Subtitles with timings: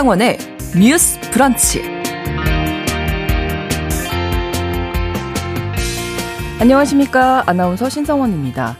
[0.00, 0.38] 신성원의
[0.78, 1.82] 뉴스 브런치.
[6.58, 7.42] 안녕하십니까.
[7.44, 8.78] 아나운서 신성원입니다.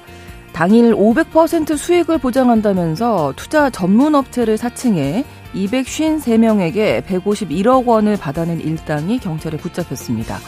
[0.54, 10.38] 당일 500% 수익을 보장한다면서 투자 전문 업체를 사칭해 253명에게 151억 원을 받아낸 일당이 경찰에 붙잡혔습니다.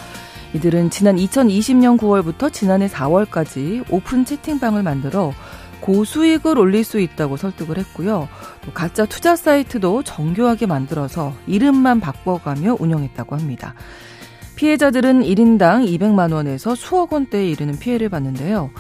[0.55, 5.35] 이들은 지난 2020년 9월부터 지난해 4월까지 오픈 채팅방을 만들어
[5.83, 8.29] 고수익을 올릴 수 있다고 설득을 했고요.
[8.65, 13.75] 또 가짜 투자 사이트도 정교하게 만들어서 이름만 바꿔가며 운영했다고 합니다.
[14.57, 18.71] 피해자들은 1인당 200만 원에서 수억 원대에 이르는 피해를 봤는데요.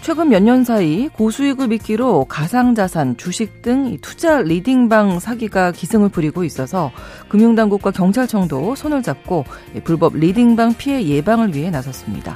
[0.00, 6.92] 최근 몇 년 사이 고수익을 미끼로 가상자산, 주식 등 투자 리딩방 사기가 기승을 부리고 있어서
[7.28, 9.44] 금융당국과 경찰청도 손을 잡고
[9.84, 12.34] 불법 리딩방 피해 예방을 위해 나섰습니다.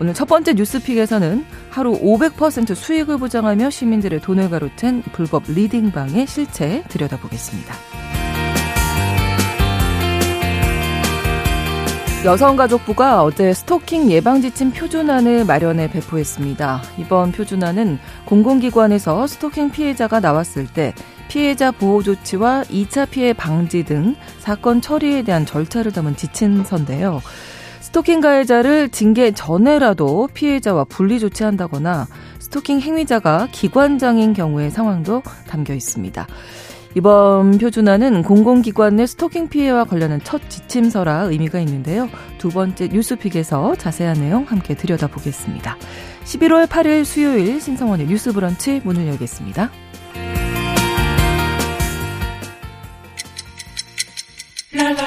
[0.00, 7.74] 오늘 첫 번째 뉴스픽에서는 하루 500% 수익을 보장하며 시민들의 돈을 가로챈 불법 리딩방의 실체 들여다보겠습니다.
[12.24, 16.82] 여성가족부가 어제 스토킹 예방 지침 표준안을 마련해 배포했습니다.
[16.98, 20.94] 이번 표준안은 공공기관에서 스토킹 피해자가 나왔을 때
[21.28, 27.20] 피해자 보호 조치와 2차 피해 방지 등 사건 처리에 대한 절차를 담은 지침서인데요.
[27.88, 32.06] 스토킹 가해자를 징계 전에라도 피해자와 분리 조치한다거나
[32.38, 36.26] 스토킹 행위자가 기관장인 경우의 상황도 담겨 있습니다.
[36.96, 42.10] 이번 표준안은 공공기관 내 스토킹 피해와 관련한 첫 지침서라 의미가 있는데요.
[42.36, 45.78] 두 번째 뉴스픽에서 자세한 내용 함께 들여다보겠습니다.
[46.24, 49.70] 11월 8일 수요일 신성원의 뉴스 브런치 문을 열겠습니다.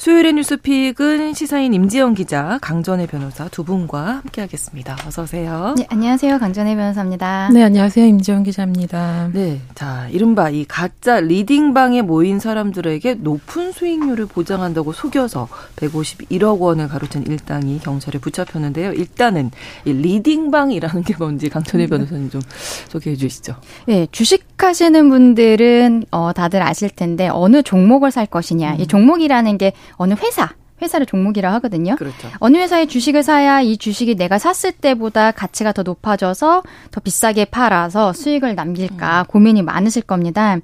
[0.00, 4.96] 수요일의 뉴스픽은 시사인 임지영 기자, 강전애 변호사 두 분과 함께하겠습니다.
[5.06, 5.74] 어서 오세요.
[5.76, 6.38] 네, 안녕하세요.
[6.38, 7.50] 강전애 변호사입니다.
[7.52, 8.06] 네, 안녕하세요.
[8.06, 9.28] 임지영 기자입니다.
[9.34, 17.28] 네, 자, 이른바 이 가짜 리딩방에 모인 사람들에게 높은 수익률을 보장한다고 속여서 151억 원을 가로챈
[17.28, 18.94] 일당이 경찰에 붙잡혔는데요.
[18.94, 19.50] 일단은
[19.84, 21.90] 이 리딩방이라는 게 뭔지 강전애 음.
[21.90, 22.40] 변호사님 좀
[22.88, 23.54] 소개해 주시죠.
[23.84, 28.76] 네, 주식하시는 분들은 어, 다들 아실 텐데 어느 종목을 살 것이냐.
[28.76, 28.80] 음.
[28.80, 30.50] 이 종목이라는 게 어느 회사
[30.82, 31.96] 회사를 종목이라 하거든요.
[31.96, 32.28] 그렇죠.
[32.38, 38.12] 어느 회사의 주식을 사야 이 주식이 내가 샀을 때보다 가치가 더 높아져서 더 비싸게 팔아서
[38.12, 39.24] 수익을 남길까 음.
[39.26, 40.56] 고민이 많으실 겁니다.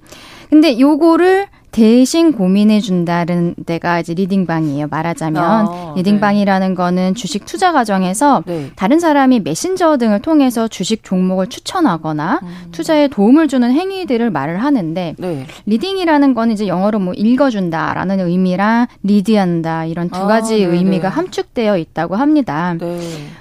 [0.49, 4.87] 근데 요거를 대신 고민해 준다는 데가 이제 리딩방이에요.
[4.89, 6.75] 말하자면 아, 리딩방이라는 네.
[6.75, 8.71] 거는 주식 투자 과정에서 네.
[8.77, 12.49] 다른 사람이 메신저 등을 통해서 주식 종목을 추천하거나 음.
[12.73, 15.47] 투자에 도움을 주는 행위들을 말을 하는데 네.
[15.67, 21.77] 리딩이라는 거는 이제 영어로 뭐 읽어준다라는 의미랑 리드한다 이런 두 아, 가지 아, 의미가 함축되어
[21.77, 22.75] 있다고 합니다.
[22.81, 22.99] 네.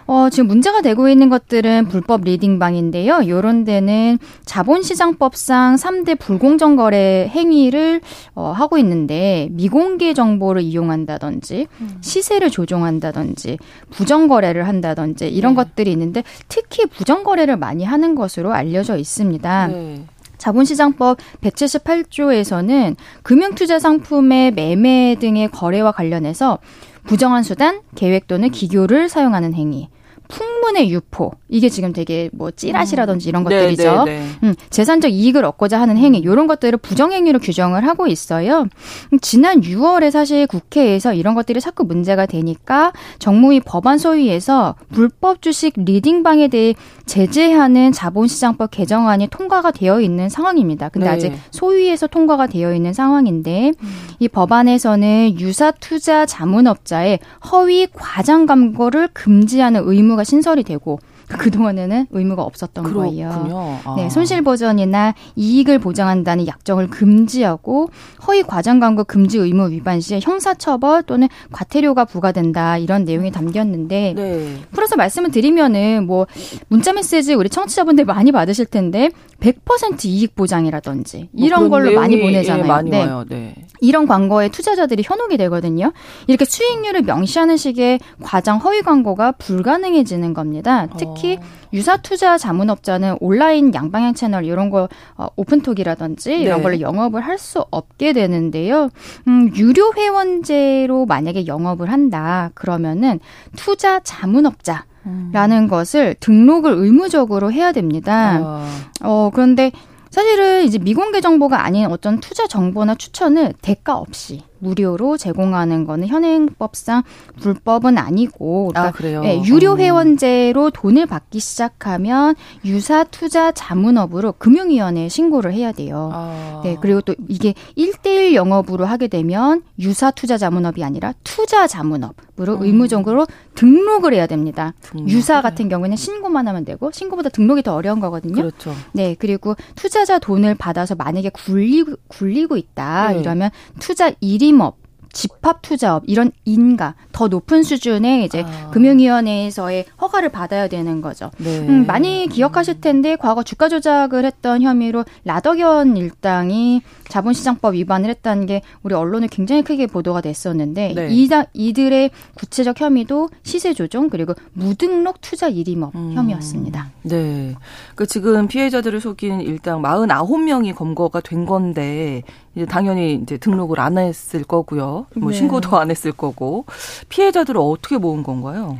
[0.07, 3.29] 어, 지금 문제가 되고 있는 것들은 불법 리딩방인데요.
[3.29, 8.01] 요런 데는 자본시장법상 3대 불공정 거래 행위를
[8.33, 11.97] 어, 하고 있는데 미공개 정보를 이용한다든지 음.
[12.01, 13.57] 시세를 조종한다든지
[13.91, 15.63] 부정 거래를 한다든지 이런 네.
[15.63, 19.67] 것들이 있는데 특히 부정 거래를 많이 하는 것으로 알려져 있습니다.
[19.67, 20.05] 네.
[20.37, 26.59] 자본시장법 178조에서는 금융투자 상품의 매매 등의 거래와 관련해서
[27.05, 29.89] 부정한 수단, 계획 또는 기교를 사용하는 행위,
[30.27, 33.49] 풍문의 유포 이게 지금 되게 뭐 찌라시라든지 이런 음.
[33.49, 34.03] 네, 것들이죠.
[34.05, 38.67] 네, 네, 음, 재산적 이익을 얻고자 하는 행위 이런 것들을 부정행위로 규정을 하고 있어요.
[39.13, 45.73] 음, 지난 6월에 사실 국회에서 이런 것들이 자꾸 문제가 되니까 정무위 법안 소위에서 불법 주식
[45.77, 46.73] 리딩방에 대해
[47.05, 50.89] 제재하는 자본시장법 개정안이 통과가 되어 있는 상황입니다.
[50.89, 51.13] 근데 네.
[51.13, 53.89] 아직 소위에서 통과가 되어 있는 상황인데 음.
[54.19, 57.19] 이 법안에서는 유사 투자 자문업자의
[57.51, 63.29] 허위 과장 광고를 금지하는 의무 가 신설이 되고 그동안에는 의무가 없었던 그렇군요.
[63.29, 63.79] 거예요.
[63.83, 63.95] 아.
[63.97, 67.89] 네, 손실 보전이나 이익을 보장한다는 약정을 금지하고
[68.27, 74.57] 허위 과장 광고 금지 의무 위반 시에 형사처벌 또는 과태료가 부과된다 이런 내용이 담겼는데 네.
[74.71, 76.27] 풀어서 말씀을 드리면은 뭐
[76.67, 82.63] 문자 메시지 우리 청취자분들 많이 받으실 텐데 100% 이익 보장이라든지 뭐 이런 걸로 많이 보내잖아요.
[82.63, 83.05] 예, 많이 네.
[83.29, 83.55] 네.
[83.81, 85.91] 이런 광고에 투자자들이 현혹이 되거든요.
[86.27, 90.87] 이렇게 수익률을 명시하는 식의 과장 허위 광고가 불가능해지는 겁니다.
[90.97, 91.39] 특히 특히
[91.73, 96.63] 유사 투자 자문업자는 온라인 양방향 채널 이런 거 어, 오픈톡이라든지 이런 네.
[96.63, 98.89] 걸로 영업을 할 수 없게 되는데요.
[99.27, 103.19] 음, 유료 회원제로 만약에 영업을 한다 그러면은
[103.55, 104.85] 투자 자문업자
[105.33, 105.67] 라는 음.
[105.67, 108.39] 것을 등록을 의무적으로 해야 됩니다.
[108.41, 108.65] 어.
[109.03, 109.71] 어, 그런데
[110.09, 117.03] 사실은 이제 미공개 정보가 아닌 어떤 투자 정보나 추천을 대가 없이 무료로 제공하는 거는 현행법상
[117.39, 119.21] 불법은 아니고 그러니까 아, 그래요?
[119.21, 119.75] 네, 유료 어.
[119.75, 122.35] 회원제로 돈을 받기 시작하면
[122.65, 126.09] 유사 투자 자문업으로 금융위원회에 신고를 해야 돼요.
[126.13, 126.61] 아.
[126.63, 132.55] 네, 그리고 또 이게 1대1 영업으로 하게 되면 유사 투자 자문업이 아니라 투자 자문업 으로
[132.55, 132.63] 음.
[132.63, 134.73] 의무적으로 등록을 해야 됩니다.
[134.81, 135.07] 등록.
[135.07, 138.35] 유사 같은 경우에는 신고만 하면 되고 신고보다 등록이 더 어려운 거거든요.
[138.35, 138.73] 그렇죠.
[138.91, 143.19] 네, 그리고 투자자 돈을 받아서 만약에 굴리고 굴리고 있다 네.
[143.21, 144.77] 이러면 투자 1인 임업,
[145.15, 148.69] 집합 투자업 이런 인가 더 높은 수준의 이제 아.
[148.71, 151.31] 금융위원회에서의 허가를 받아야 되는 거죠.
[151.37, 151.59] 네.
[151.59, 158.61] 음, 많이 기억하실 텐데 과거 주가 조작을 했던 혐의로 라더견 일당이 자본시장법 위반을 했다는 게
[158.83, 161.07] 우리 언론에 굉장히 크게 보도가 됐었는데 네.
[161.09, 166.11] 이다, 이들의 구체적 혐의도 시세 조종 그리고 무등록 투자 일임업 음.
[166.13, 166.91] 혐의였습니다.
[167.03, 167.55] 네.
[167.95, 172.23] 그 지금 피해자들을 속인 일당 49명이 검거가 된 건데
[172.55, 175.07] 이제 당연히 이제 등록을 안 했을 거고요.
[175.15, 175.37] 뭐 네.
[175.37, 176.65] 신고도 안 했을 거고
[177.09, 178.77] 피해자들을 어떻게 모은 건가요?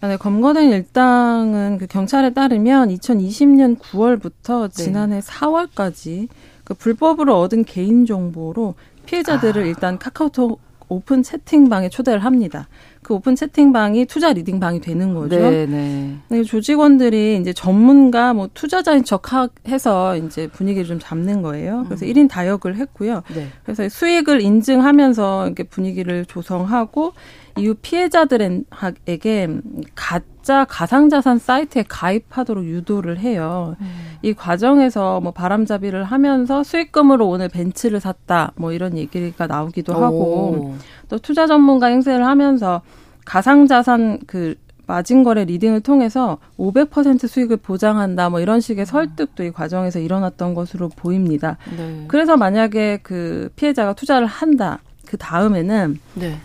[0.00, 5.26] 네, 검거된 일당은 그 경찰에 따르면 2020년 9월부터 지난해 네.
[5.26, 6.28] 4월까지
[6.62, 8.74] 그 불법으로 얻은 개인 정보로
[9.06, 9.66] 피해자들을 아.
[9.66, 12.68] 일단 카카오톡 오픈 채팅방에 초대를 합니다.
[13.08, 15.34] 그 오픈 채팅방이 투자 리딩방이 되는 거죠.
[15.38, 16.42] 네, 네.
[16.44, 19.22] 조직원들이 이제 전문가 뭐 투자자인 척
[19.66, 21.84] 해서 이제 분위기를 좀 잡는 거예요.
[21.86, 22.10] 그래서 음.
[22.10, 23.22] 1인 다역을 했고요.
[23.34, 23.46] 네.
[23.64, 27.14] 그래서 수익을 인증하면서 이렇게 분위기를 조성하고
[27.56, 29.48] 이후 피해자들에게
[29.94, 33.74] 가짜 가상자산 사이트에 가입하도록 유도를 해요.
[33.80, 33.86] 음.
[34.22, 40.76] 이 과정에서 뭐 바람잡이를 하면서 수익금으로 오늘 벤츠를 샀다 뭐 이런 얘기가 나오기도 하고
[41.08, 42.82] 또 투자 전문가 행세를 하면서
[43.24, 44.54] 가상자산 그
[44.86, 50.88] 마진 거래 리딩을 통해서 500% 수익을 보장한다 뭐 이런 식의 설득도 이 과정에서 일어났던 것으로
[50.88, 51.58] 보입니다.
[51.76, 52.06] 네.
[52.08, 56.38] 그래서 만약에 그 피해자가 투자를 한다 그 다음에는 네.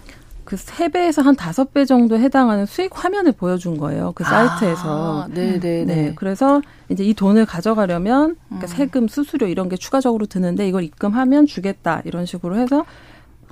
[0.44, 4.12] 그 3배에서 한 5배 정도 해당하는 수익 화면을 보여준 거예요.
[4.13, 5.24] 그 사이트에서.
[5.24, 5.59] 아, 네네네.
[5.59, 5.95] 네, 네.
[5.95, 6.13] 네.
[6.16, 8.77] 그래서 이제 이 돈을 가져가려면 그러니까 음.
[8.77, 12.01] 세금, 수수료 이런 게 추가적으로 드는데 이걸 입금하면 주겠다.
[12.06, 12.86] 이런 식으로 해서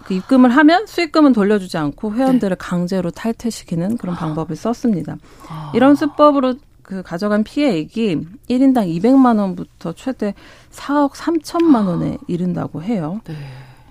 [0.06, 2.60] 그 입금을 하면 수익금은 돌려주지 않고 회원들을 네.
[2.60, 5.18] 강제로 탈퇴시키는 그런 방법을 썼습니다.
[5.48, 5.72] 아.
[5.76, 8.20] 이런 수법으로 그 가져간 피해액이
[8.50, 10.34] 1인당 200만 원부터 최대
[10.72, 13.22] 4억 3천만 원에 이른다고 해요.
[13.26, 13.36] 네.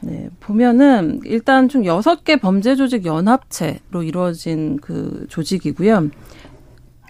[0.02, 6.08] 네, 보면은 일단 좀 여섯 개 범죄 조직 연합체로 이루어진 그 조직이고요.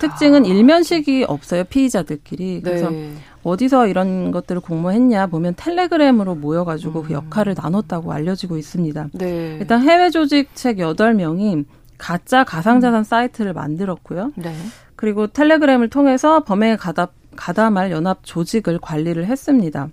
[0.01, 0.49] 특징은 아.
[0.49, 2.63] 일면식이 없어요 피의자들끼리.
[2.63, 3.13] 그래서 네.
[3.43, 7.05] 어디서 이런 것들을 공모했냐 보면 텔레그램으로 모여가지고 그 음.
[7.07, 9.09] 그 역할을 나눴다고 알려지고 있습니다.
[9.13, 9.59] 네.
[9.61, 11.65] 일단 해외 조직 책 여덟 명이
[11.99, 13.05] 가짜 가상자산 음.
[13.05, 14.33] 사이트를 만들었고요.
[14.37, 14.55] 네.
[14.97, 19.89] 그리고 텔레그램을 통해서 범행에 가담, 가담할 연합 조직을 관리를 했습니다.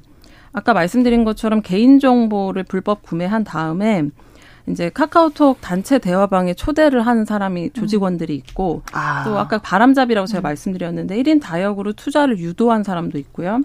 [0.54, 4.09] 아까 말씀드린 것처럼 개인정보를 불법 구매한 다음에
[4.69, 9.24] 이제 카카오톡 단체 대화방에 초대를 하는 사람이 조직원들이 있고 아.
[9.24, 10.44] 또 아까 바람잡이라고 제가 음.
[10.44, 13.62] 말씀드렸는데 1인 다역으로 투자를 유도한 사람도 있고요.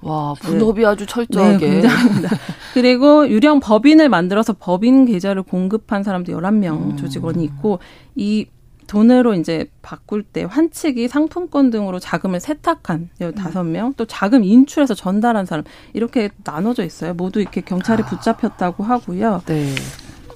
[0.00, 0.86] 와, 분업이 네.
[0.86, 1.68] 아주 철저하게.
[1.68, 1.88] 네,
[2.72, 6.96] 그리고 유령 법인을 만들어서 법인 계좌를 공급한 사람도 11명 음.
[6.96, 7.80] 조직원이 있고
[8.14, 8.46] 이
[8.86, 15.64] 돈으로 이제 바꿀 때 환칙이 상품권 등으로 자금을 세탁한 15명, 또 자금 인출해서 전달한 사람,
[15.92, 17.12] 이렇게 나눠져 있어요.
[17.12, 18.06] 모두 이렇게 경찰에 아.
[18.06, 19.42] 붙잡혔다고 하고요.
[19.44, 19.74] 네.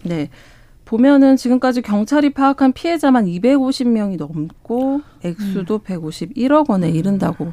[0.03, 0.29] 네.
[0.85, 5.81] 보면은 지금까지 경찰이 파악한 피해자만 250명이 넘고 액수도 음.
[5.81, 7.53] 151억 원에 이른다고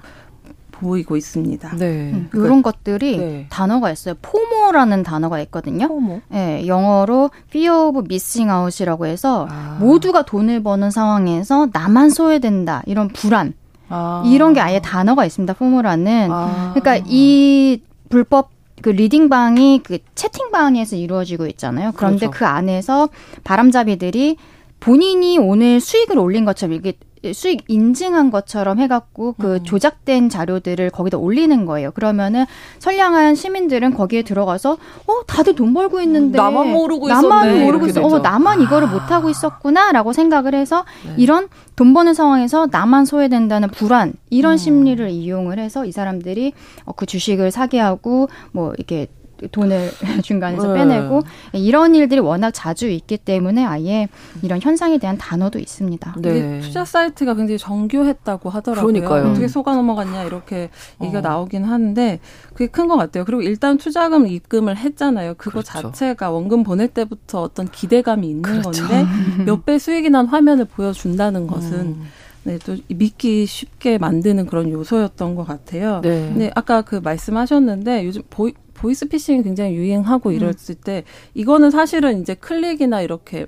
[0.71, 1.75] 보이고 있습니다.
[1.77, 2.11] 네.
[2.11, 3.45] 음, 이런 그러니까, 것들이 네.
[3.49, 4.15] 단어가 있어요.
[4.21, 5.87] 포모라는 단어가 있거든요.
[5.87, 6.21] 포모.
[6.29, 9.77] 네, 영어로 fear of missing out이라고 해서 아.
[9.79, 12.81] 모두가 돈을 버는 상황에서 나만 소외된다.
[12.85, 13.53] 이런 불안.
[13.89, 14.23] 아.
[14.25, 15.53] 이런 게 아예 단어가 있습니다.
[15.53, 16.29] 포모라는.
[16.31, 16.73] 아.
[16.73, 18.49] 그러니까 이 불법
[18.81, 21.91] 그 리딩방이 그 채팅방에서 이루어지고 있잖아요.
[21.95, 22.37] 그런데 그렇죠.
[22.37, 23.09] 그 안에서
[23.43, 24.37] 바람잡이들이
[24.79, 26.93] 본인이 오늘 수익을 올린 것처럼 이게
[27.33, 29.63] 수익 인증한 것처럼 해갖고 그 음.
[29.63, 31.91] 조작된 자료들을 거기다 올리는 거예요.
[31.91, 32.45] 그러면은
[32.79, 37.65] 선량한 시민들은 거기에 들어가서 어 다들 돈 벌고 있는데 나만 모르고 있었네.
[37.65, 38.01] 모르고 있어.
[38.01, 38.91] 어 나만 이거를 아.
[38.91, 41.13] 못 하고 있었구나라고 생각을 해서 네.
[41.17, 44.57] 이런 돈 버는 상황에서 나만 소외된다는 불안 이런 음.
[44.57, 46.53] 심리를 이용을 해서 이 사람들이
[46.85, 49.07] 어, 그 주식을 사게 하고 뭐 이렇게
[49.47, 49.89] 돈을
[50.23, 50.79] 중간에서 네.
[50.79, 51.21] 빼내고
[51.53, 54.07] 이런 일들이 워낙 자주 있기 때문에 아예
[54.41, 56.15] 이런 현상에 대한 단어도 있습니다.
[56.19, 56.59] 네.
[56.61, 58.91] 투자 사이트가 굉장히 정교했다고 하더라고요.
[58.93, 59.31] 그러니까요.
[59.31, 60.69] 어떻게 속아 넘어갔냐 이렇게
[61.01, 61.21] 얘기가 어.
[61.21, 62.19] 나오긴 하는데
[62.53, 63.23] 그게 큰 것 같아요.
[63.23, 65.35] 그리고 일단 투자금 입금을 했잖아요.
[65.37, 65.71] 그거 그렇죠.
[65.91, 68.83] 자체가 원금 보낼 때부터 어떤 기대감이 있는 그렇죠.
[68.87, 69.05] 건데
[69.45, 72.07] 몇 배 수익이 난 화면을 보여준다는 것은 음.
[72.43, 76.01] 네, 또 믿기 쉽게 만드는 그런 요소였던 것 같아요.
[76.01, 76.29] 네.
[76.29, 80.35] 근데 아까 그 말씀하셨는데 요즘 보이, 보이스피싱이 굉장히 유행하고 음.
[80.35, 81.03] 이랬을 때
[81.33, 83.45] 이거는 사실은 이제 클릭이나 이렇게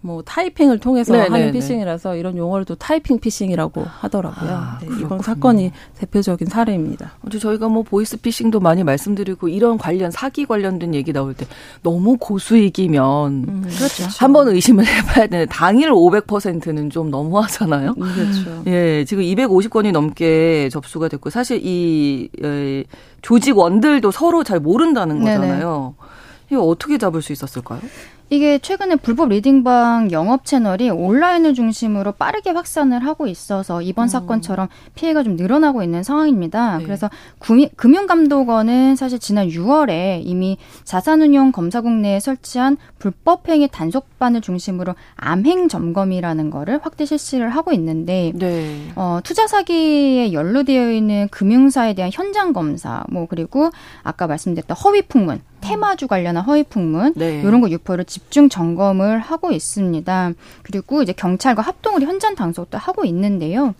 [0.00, 1.30] 뭐 타이핑을 통해서 네네네.
[1.30, 1.58] 하는 네, 네.
[1.58, 4.50] 피싱이라서 이런 용어를 또 타이핑 피싱이라고 하더라고요.
[4.50, 7.14] 아, 네, 이번 사건이 대표적인 사례입니다.
[7.26, 11.46] 어제 저희가 뭐 보이스 피싱도 많이 말씀드리고 이런 관련 사기 관련된 얘기 나올 때
[11.82, 14.04] 너무 고수익이면 음, 그렇죠.
[14.18, 17.94] 한번 의심을 해봐야 되는데 당일 500%는 좀 너무하잖아요.
[17.98, 18.62] 음, 그렇죠.
[18.68, 22.84] 예, 지금 250건이 넘게 접수가 됐고 사실 이 에,
[23.22, 25.94] 조직원들도 서로 잘 모른다는 거잖아요.
[25.98, 26.08] 네네.
[26.50, 27.80] 이거 어떻게 잡을 수 있었을까요?
[28.30, 34.08] 이게 최근에 불법 리딩방 영업 채널이 온라인을 중심으로 빠르게 확산을 하고 있어서 이번 음.
[34.08, 36.78] 사건처럼 피해가 좀 늘어나고 있는 상황입니다.
[36.78, 36.84] 네.
[36.84, 37.08] 그래서
[37.38, 46.50] 구미, 금융감독원은 사실 지난 6월에 이미 자산운용 검사국 내에 설치한 불법행위 단속반을 중심으로 암행 점검이라는
[46.50, 48.92] 거를 확대 실시를 하고 있는데 네.
[48.96, 53.70] 어, 투자 사기에 연루되어 있는 금융사에 대한 현장 검사, 뭐 그리고
[54.02, 57.40] 아까 말씀드렸던 허위 풍문 테마주 관련한 허위 풍문 네.
[57.40, 60.32] 이런 거 유포를 집중 점검을 하고 있습니다.
[60.62, 63.74] 그리고 이제 경찰과 합동으로 현장 단속도 하고 있는데요.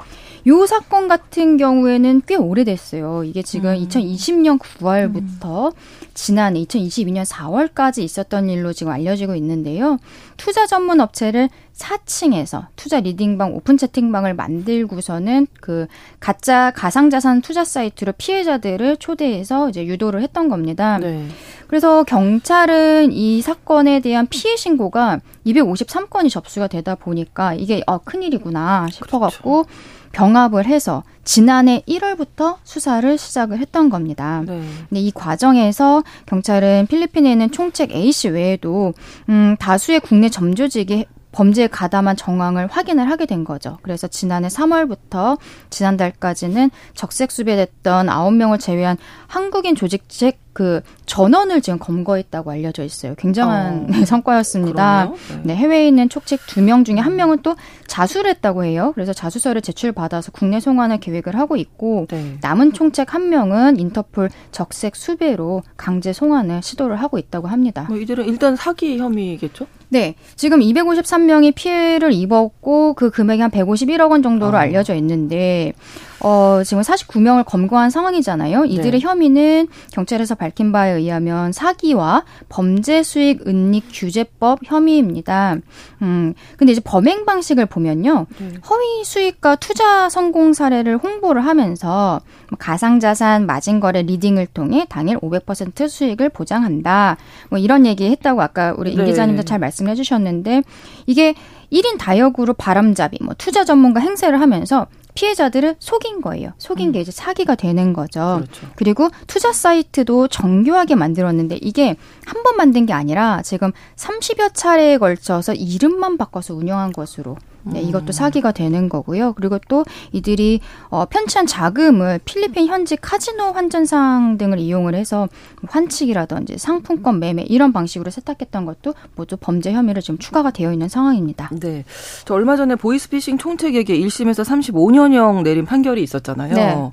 [0.46, 3.24] 요 사건 같은 경우에는 꽤 오래됐어요.
[3.24, 3.86] 이게 지금 음.
[3.86, 5.72] 2020년 9월부터 음.
[6.14, 9.98] 지난해 2022년 4월까지 있었던 일로 지금 알려지고 있는데요.
[10.38, 15.86] 투자 전문 업체를 4층에서 투자 리딩방 오픈 채팅방을 만들고서는 그
[16.18, 20.98] 가짜 가상자산 투자 사이트로 피해자들을 초대해서 이제 유도를 했던 겁니다.
[20.98, 21.26] 네.
[21.66, 29.18] 그래서 경찰은 이 사건에 대한 피해 신고가 253건이 접수가 되다 보니까 이게 어 큰일이구나 싶어
[29.18, 29.97] 갖고 그렇죠.
[30.12, 34.42] 병합을 해서 지난해 1월부터 수사를 시작을 했던 겁니다.
[34.46, 34.62] 네.
[34.88, 38.94] 근데 이 과정에서 경찰은 필리핀에 있는 총책 A 씨 외에도
[39.28, 43.78] 음, 다수의 국내 점조직이 범죄에 가담한 정황을 확인을 하게 된 거죠.
[43.82, 45.38] 그래서 지난해 3월부터
[45.70, 48.96] 지난달까지는 적색 수배됐던 9명을 제외한
[49.26, 53.14] 한국인 조직책 그 전원을 지금 검거했다고 알려져 있어요.
[53.16, 54.04] 굉장한 어.
[54.04, 55.12] 성과였습니다.
[55.28, 55.40] 네.
[55.44, 55.56] 네.
[55.56, 58.92] 해외에 있는 촉책 두명 중에 한 명은 또 자수를 했다고 해요.
[58.94, 62.38] 그래서 자수서를 제출받아서 국내 송환을 계획을 하고 있고 네.
[62.40, 67.86] 남은 총책 한 명은 인터폴 적색 수배로 강제 송환을 시도를 하고 있다고 합니다.
[67.88, 69.66] 뭐 이들은 일단 사기 혐의겠죠?
[69.90, 70.14] 네.
[70.36, 74.60] 지금 253명이 피해를 입었고 그 금액이 한 151억 원 정도로 아.
[74.60, 75.72] 알려져 있는데
[76.20, 78.64] 어, 지금 49명을 검거한 상황이잖아요.
[78.64, 79.00] 이들의 네.
[79.00, 85.56] 혐의는 경찰에서 밝힌 바에 의하면 사기와 범죄 수익 은닉 규제법 혐의입니다.
[86.02, 88.26] 음, 근데 이제 범행 방식을 보면요.
[88.38, 88.54] 네.
[88.68, 92.20] 허위 수익과 투자 성공 사례를 홍보를 하면서
[92.58, 97.16] 가상자산 마진거래 리딩을 통해 당일 500% 수익을 보장한다.
[97.50, 99.04] 뭐 이런 얘기 했다고 아까 우리 임 네.
[99.06, 100.62] 기자님도 잘 말씀해 주셨는데
[101.06, 101.34] 이게
[101.72, 104.86] 1인 다역으로 바람잡이, 뭐 투자 전문가 행세를 하면서
[105.18, 106.52] 피해자들을 속인 거예요.
[106.58, 106.92] 속인 음.
[106.92, 108.42] 게 이제 사기가 되는 거죠.
[108.44, 108.66] 그렇죠.
[108.76, 115.54] 그리고 투자 사이트도 정교하게 만들었는데 이게 한 번 만든 게 아니라 지금 30여 차례에 걸쳐서
[115.54, 117.36] 이름만 바꿔서 운영한 것으로
[117.72, 119.32] 네, 이것도 사기가 되는 거고요.
[119.34, 125.28] 그리고 또 이들이 어, 편취한 자금을 필리핀 현지 카지노 환전상 등을 이용을 해서
[125.68, 131.50] 환칙이라든지 상품권 매매 이런 방식으로 세탁했던 것도 모두 범죄 혐의로 지금 추가가 되어 있는 상황입니다.
[131.60, 131.84] 네.
[132.24, 136.54] 저 얼마 전에 보이스피싱 총책에게 1심에서 35년형 내린 판결이 있었잖아요.
[136.54, 136.90] 네.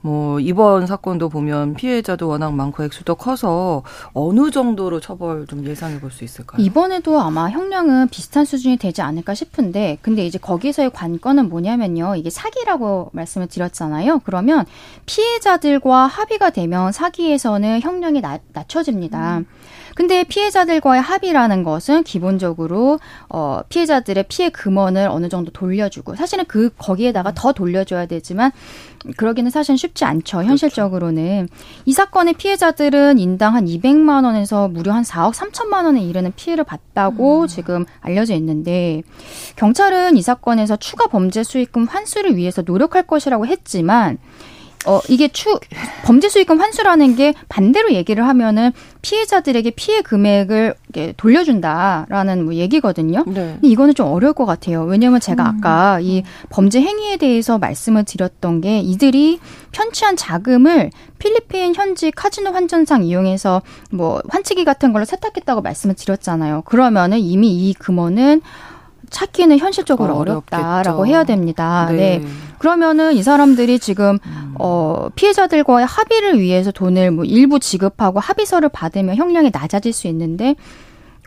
[0.00, 3.82] 뭐 이번 사건도 보면 피해자도 워낙 많고 액수도 커서
[4.12, 6.64] 어느 정도로 처벌 좀 예상해 볼 수 있을까요?
[6.64, 12.16] 이번에도 아마 형량은 비슷한 수준이 되지 않을까 싶은데 근데 이제 거기서의 관건은 뭐냐면요.
[12.16, 14.20] 이게 사기라고 말씀을 드렸잖아요.
[14.24, 14.64] 그러면
[15.06, 19.38] 피해자들과 합의가 되면 사기에서는 형량이 낮, 낮춰집니다.
[19.38, 19.46] 음.
[19.98, 27.32] 근데 피해자들과의 합의라는 것은 기본적으로 어 피해자들의 피해 금원을 어느 정도 돌려주고 사실은 그 거기에다가
[27.34, 28.52] 더 돌려줘야 되지만
[29.16, 30.36] 그러기는 사실 쉽지 않죠.
[30.36, 30.50] 그렇죠.
[30.50, 31.64] 현실적으로는 그렇죠.
[31.84, 37.42] 이 사건의 피해자들은 인당 한 200만 원에서 무려 한 4억 3천만 원에 이르는 피해를 봤다고
[37.42, 37.46] 음.
[37.48, 39.02] 지금 알려져 있는데
[39.56, 44.18] 경찰은 이 사건에서 추가 범죄 수익금 환수를 위해서 노력할 것이라고 했지만
[44.86, 45.58] 어, 이게 추,
[46.04, 50.74] 범죄 수익금 환수라는 게 반대로 얘기를 하면은 피해자들에게 피해 금액을
[51.16, 53.24] 돌려준다라는 뭐 얘기거든요.
[53.26, 53.52] 네.
[53.54, 54.84] 근데 이거는 좀 어려울 것 같아요.
[54.84, 55.58] 왜냐면 제가 음.
[55.58, 59.40] 아까 이 범죄 행위에 대해서 말씀을 드렸던 게 이들이
[59.72, 66.62] 편취한 자금을 필리핀 현지 카지노 환전상 이용해서 뭐 환치기 같은 걸로 세탁했다고 말씀을 드렸잖아요.
[66.62, 68.42] 그러면은 이미 이 금원은
[69.10, 71.88] 찾기는 현실적으로 어, 렵다라고 해야 됩니다.
[71.90, 72.18] 네.
[72.18, 72.26] 네.
[72.58, 74.54] 그러면은 이 사람들이 지금 음.
[74.58, 80.56] 어 피해자들과의 합의를 위해서 돈을 뭐 일부 지급하고 합의서를 받으면 형량이 낮아질 수 있는데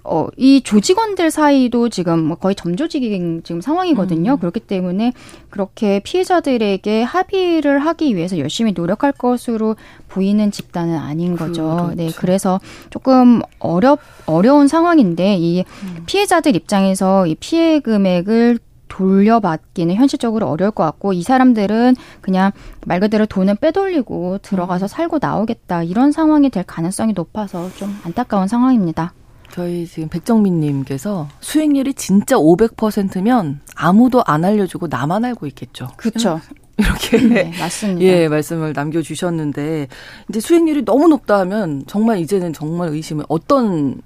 [0.03, 4.33] 어, 이 조직원들 사이도 지금 뭐 거의 점조직인 지금 상황이거든요.
[4.33, 4.37] 음.
[4.37, 5.13] 그렇기 때문에
[5.49, 9.75] 그렇게 피해자들에게 합의를 하기 위해서 열심히 노력할 것으로
[10.07, 11.63] 보이는 집단은 아닌 거죠.
[11.63, 11.93] 그렇죠.
[11.95, 16.03] 네, 그래서 조금 어렵 어려운 상황인데 이 음.
[16.05, 22.51] 피해자들 입장에서 이 피해 금액을 돌려받기는 현실적으로 어려울 것 같고 이 사람들은 그냥
[22.85, 24.87] 말 그대로 돈을 빼돌리고 들어가서 음.
[24.87, 29.13] 살고 나오겠다 이런 상황이 될 가능성이 높아서 좀 안타까운 상황입니다.
[29.53, 35.89] 저희 지금 백정민님께서 수익률이 진짜 500%면 아무도 안 알려주고 나만 알고 있겠죠.
[35.97, 36.39] 그렇죠.
[36.77, 38.01] 이렇게 네, 맞습니다.
[38.01, 39.87] 예 말씀을 남겨주셨는데
[40.29, 44.01] 이제 수익률이 너무 높다 하면 정말 이제는 정말 의심을 어떤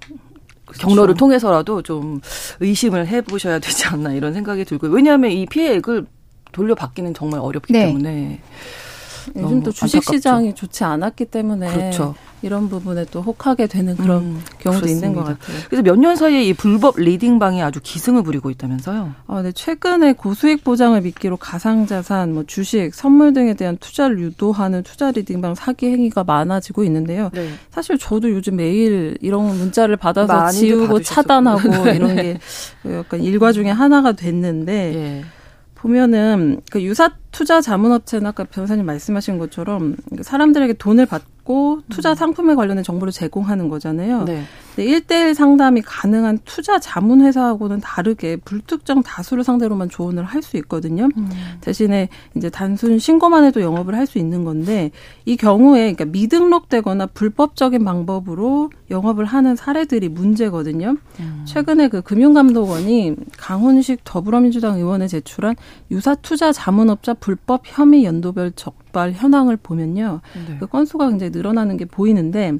[0.66, 0.88] 그렇죠.
[0.88, 2.20] 경로를 통해서라도 좀
[2.60, 4.92] 의심을 해보셔야 되지 않나 이런 생각이 들고요.
[4.92, 6.06] 왜냐하면 이 피해액을
[6.52, 7.86] 돌려받기는 정말 어렵기 네.
[7.86, 8.42] 때문에
[9.36, 12.16] 요즘 또 주식 시장이 좋지 않았기 때문에 그렇죠.
[12.42, 15.08] 이런 부분에 또 혹하게 되는 그런 음, 경우도 그렇습니다.
[15.08, 15.58] 있는 것 같아요.
[15.68, 19.12] 그래서 몇 년 사이에 이 불법 리딩방이 아주 기승을 부리고 있다면서요?
[19.28, 19.52] 아, 네.
[19.52, 25.88] 최근에 고수익 보장을 미끼로 가상자산, 뭐 주식, 선물 등에 대한 투자를 유도하는 투자 리딩방 사기
[25.88, 27.32] 행위가 많아지고 있는데요.
[27.34, 27.50] 네.
[27.72, 31.04] 사실 저도 요즘 매일 이런 문자를 받아서 지우고 받으셨죠.
[31.04, 31.96] 차단하고 네.
[31.96, 32.38] 이런 게
[32.88, 35.26] 약간 일과 중에 하나가 됐는데 네.
[35.76, 42.16] 보면은 그 유사 투자 자문업체는 아까 변호사님 말씀하신 것처럼 사람들에게 돈을 받고 투자 음.
[42.16, 44.24] 상품에 관련된 정보를 제공하는 거잖아요.
[44.24, 44.44] 네.
[44.76, 51.10] 근데 1대1 상담이 가능한 투자 자문 회사하고는 다르게 불특정 다수를 상대로만 조언을 할 수 있거든요.
[51.18, 51.30] 음.
[51.62, 54.92] 대신에 이제 단순 신고만 해도 영업을 할 수 있는 건데
[55.26, 60.98] 이 경우에 그러니까 미등록되거나 불법적인 방법으로 영업을 하는 사례들이 문제거든요.
[61.20, 61.46] 음.
[61.48, 65.56] 최근에 그 금융감독원이 강훈식 더불어민주당 의원에 제출한
[65.90, 70.22] 유사 투자 자문업자 불법 혐의 연도별 적발 현황을 보면요.
[70.48, 70.58] 네.
[70.60, 72.54] 그 건수가 굉장히 늘어나는 게 보이는데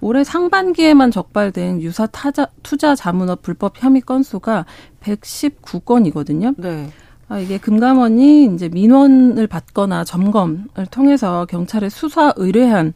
[0.00, 4.64] 올해 상반기에만 적발된 유사 타자, 투자 자문업 불법 혐의 건수가
[5.02, 6.54] 119건이거든요.
[6.56, 6.90] 네.
[7.28, 12.94] 아, 이게 금감원이 이제 민원을 받거나 점검을 통해서 경찰에 수사 의뢰한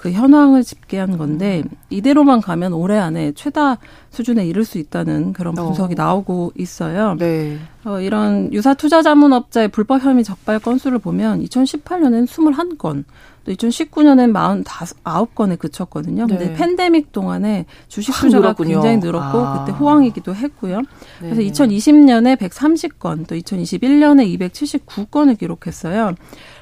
[0.00, 3.76] 그 현황을 집계한 건데 이대로만 가면 올해 안에 최다
[4.08, 6.02] 수준에 이를 수 있다는 그런 분석이 어.
[6.02, 7.16] 나오고 있어요.
[7.18, 7.58] 네.
[7.84, 13.04] 어, 이런 유사 투자 자문업자의 불법 혐의 적발 건수를 보면 2018년엔 21건,
[13.44, 16.26] 또 2019년엔 49건에 그쳤거든요.
[16.26, 16.54] 근데 네.
[16.54, 19.64] 팬데믹 동안에 주식 투자가 굉장히 늘었고 아.
[19.64, 20.78] 그때 호황이기도 했고요.
[21.22, 21.30] 네.
[21.30, 26.14] 그래서 2020년에 130건, 또 2021년에 279건을 기록했어요.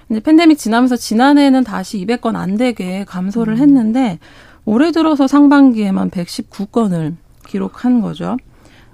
[0.06, 3.58] 근데 팬데믹 지나면서 지난해에는 다시 200건 안 되게 감소를 음.
[3.58, 4.18] 했는데
[4.64, 8.36] 올해 들어서 상반기에만 119건을 기록한 거죠.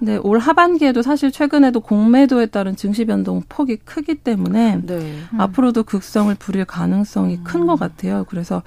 [0.05, 4.93] 근데 올 하반기에도 사실 최근에도 공매도에 따른 증시 변동 폭이 크기 때문에 네.
[5.33, 5.41] 음.
[5.41, 7.43] 앞으로도 극성을 부릴 가능성이 음.
[7.43, 8.23] 큰것 같아요.
[8.29, 8.61] 그래서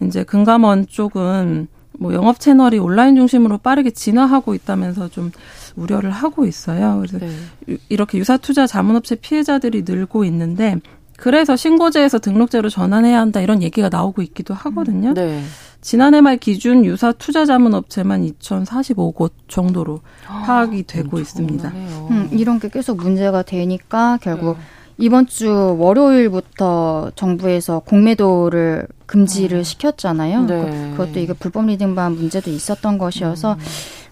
[0.00, 1.66] 이제 금감원 쪽은
[1.98, 5.32] 뭐 영업 채널이 온라인 중심으로 빠르게 진화하고 있다면서 좀
[5.74, 6.98] 우려를 하고 있어요.
[6.98, 7.78] 그래서 네.
[7.88, 10.76] 이렇게 유사 투자 자문업체 피해자들이 늘고 있는데
[11.16, 15.12] 그래서 신고제에서 등록제로 전환해야 한다 이런 얘기가 나오고 있기도 하거든요.
[15.12, 15.42] 네.
[15.84, 21.68] 지난해 말 기준 유사 투자 자문 업체만 2,045곳 정도로 아, 파악이 되고 있습니다.
[21.68, 24.64] 음, 이런 게 계속 문제가 되니까 결국 네.
[24.96, 29.62] 이번 주 월요일부터 정부에서 공매도를 금지를 음.
[29.62, 30.46] 시켰잖아요.
[30.46, 30.90] 네.
[30.92, 33.58] 그것도 이게 불법 리딩반 문제도 있었던 것이어서 음.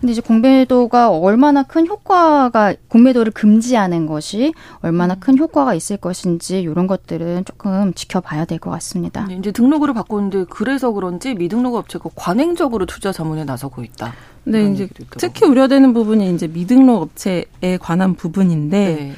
[0.02, 6.88] 근데 이제 공매도가 얼마나 큰 효과가 공매도를 금지하는 것이 얼마나 큰 효과가 있을 것인지 이런
[6.88, 9.26] 것들은 조금 지켜봐야 될 것 같습니다.
[9.28, 14.12] 네, 이제 등록으로 바꿨는데 그래서 그런지 미등록 업체가 관행적으로 투자 자문에 나서고 있다.
[14.42, 14.88] 네, 이제
[15.18, 19.12] 특히 우려되는 부분이 이제 미등록 업체에 관한 부분인데 네.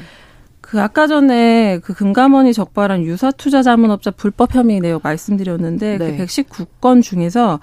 [0.61, 6.17] 그 아까 전에 그 금감원이 적발한 유사 투자 자문업자 불법 혐의 내용 말씀드렸는데 그 네.
[6.19, 7.59] 그 119건 중에서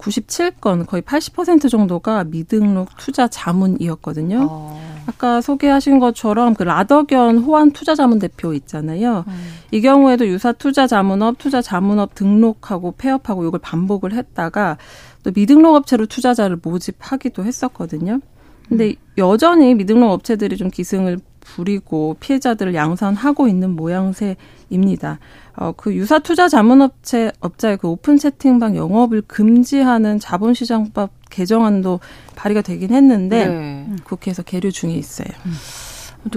[0.00, 4.48] 97건 거의 80% 정도가 미등록 투자 자문이었거든요.
[4.50, 4.90] 어.
[5.06, 9.24] 아까 소개하신 것처럼 그 라더견 호환 투자 자문 대표 있잖아요.
[9.26, 9.32] 음.
[9.70, 14.78] 이 경우에도 유사 투자 자문업, 투자 자문업 등록하고 폐업하고 이걸 반복을 했다가
[15.22, 18.20] 또 미등록 업체로 투자자를 모집하기도 했었거든요.
[18.68, 18.94] 근데 음.
[19.18, 25.18] 여전히 미등록 업체들이 좀 기승을 부리고 피해자들을 양산하고 있는 모양새입니다.
[25.56, 32.00] 어, 그 유사 투자 자문업체 업자의 그 오픈 채팅방 영업을 금지하는 자본시장법 개정안도
[32.36, 33.86] 발의가 되긴 했는데 네.
[34.04, 35.28] 국회에서 계류 중에 있어요.
[35.46, 35.52] 음.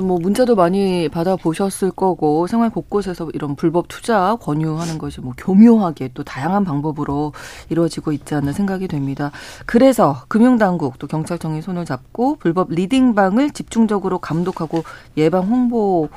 [0.02, 6.24] 뭐 문자도 많이 받아보셨을 거고 생활 곳곳에서 이런 불법 투자 권유하는 것이 뭐 교묘하게 또
[6.24, 7.34] 다양한 방법으로
[7.70, 9.32] 이루어지고 있지 않나 생각이 됩니다.
[9.66, 14.84] 그래서 금융당국 또 경찰청이 손을 잡고 불법 리딩방을 집중적으로 감독하고
[15.18, 16.08] 예방 홍보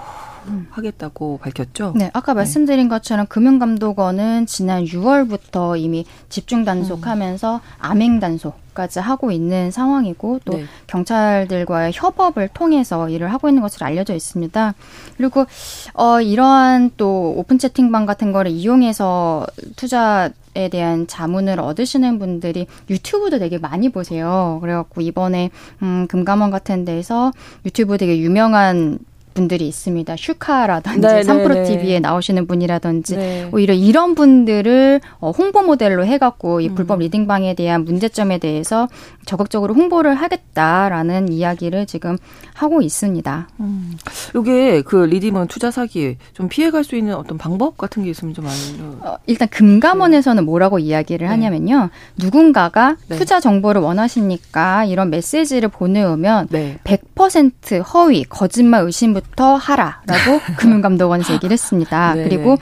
[0.70, 1.92] 하겠다고 밝혔죠.
[1.96, 2.36] 네, 아까 네.
[2.38, 7.60] 말씀드린 것처럼 금융감독원은 지난 6월부터 이미 집중 단속하면서 음.
[7.78, 10.64] 암행 단속까지 하고 있는 상황이고 또 네.
[10.86, 14.74] 경찰들과의 협업을 통해서 일을 하고 있는 것으로 알려져 있습니다.
[15.16, 15.46] 그리고
[15.94, 23.38] 어 이러한 또 오픈 채팅방 같은 거를 이용해서 투자 에 대한 자문을 얻으시는 분들이 유튜브도
[23.38, 24.56] 되게 많이 보세요.
[24.62, 25.50] 그래갖고 이번에
[25.82, 27.30] 음, 금감원 같은 데서
[27.66, 28.98] 유튜브 되게 유명한
[29.36, 30.16] 분들이 있습니다.
[30.16, 32.00] 슈카라든지 네, 삼프로 네, TV에 네.
[32.00, 33.48] 나오시는 분이라든지 네.
[33.52, 37.00] 오히려 이런 분들을 어, 홍보 모델로 해갖고 이 불법 음.
[37.00, 38.88] 리딩방에 대한 문제점에 대해서
[39.26, 42.16] 적극적으로 홍보를 하겠다라는 이야기를 지금
[42.54, 43.48] 하고 있습니다.
[43.60, 43.96] 음.
[44.34, 48.46] 이게 그 리딩방 투자 사기 좀 피해갈 수 있는 어떤 방법 같은 게 있으면 좀
[48.46, 49.12] 알려.
[49.12, 51.30] 어, 일단 금감원에서는 뭐라고 이야기를 네.
[51.30, 51.90] 하냐면요.
[52.16, 53.16] 누군가가 네.
[53.16, 62.14] 투자 정보를 원하시니까 이런 메시지를 보내오면 100% 허위, 거짓말 의심부터 부터 하라라고 금융감독원에서 얘기를 했습니다.
[62.14, 62.56] 네 그리고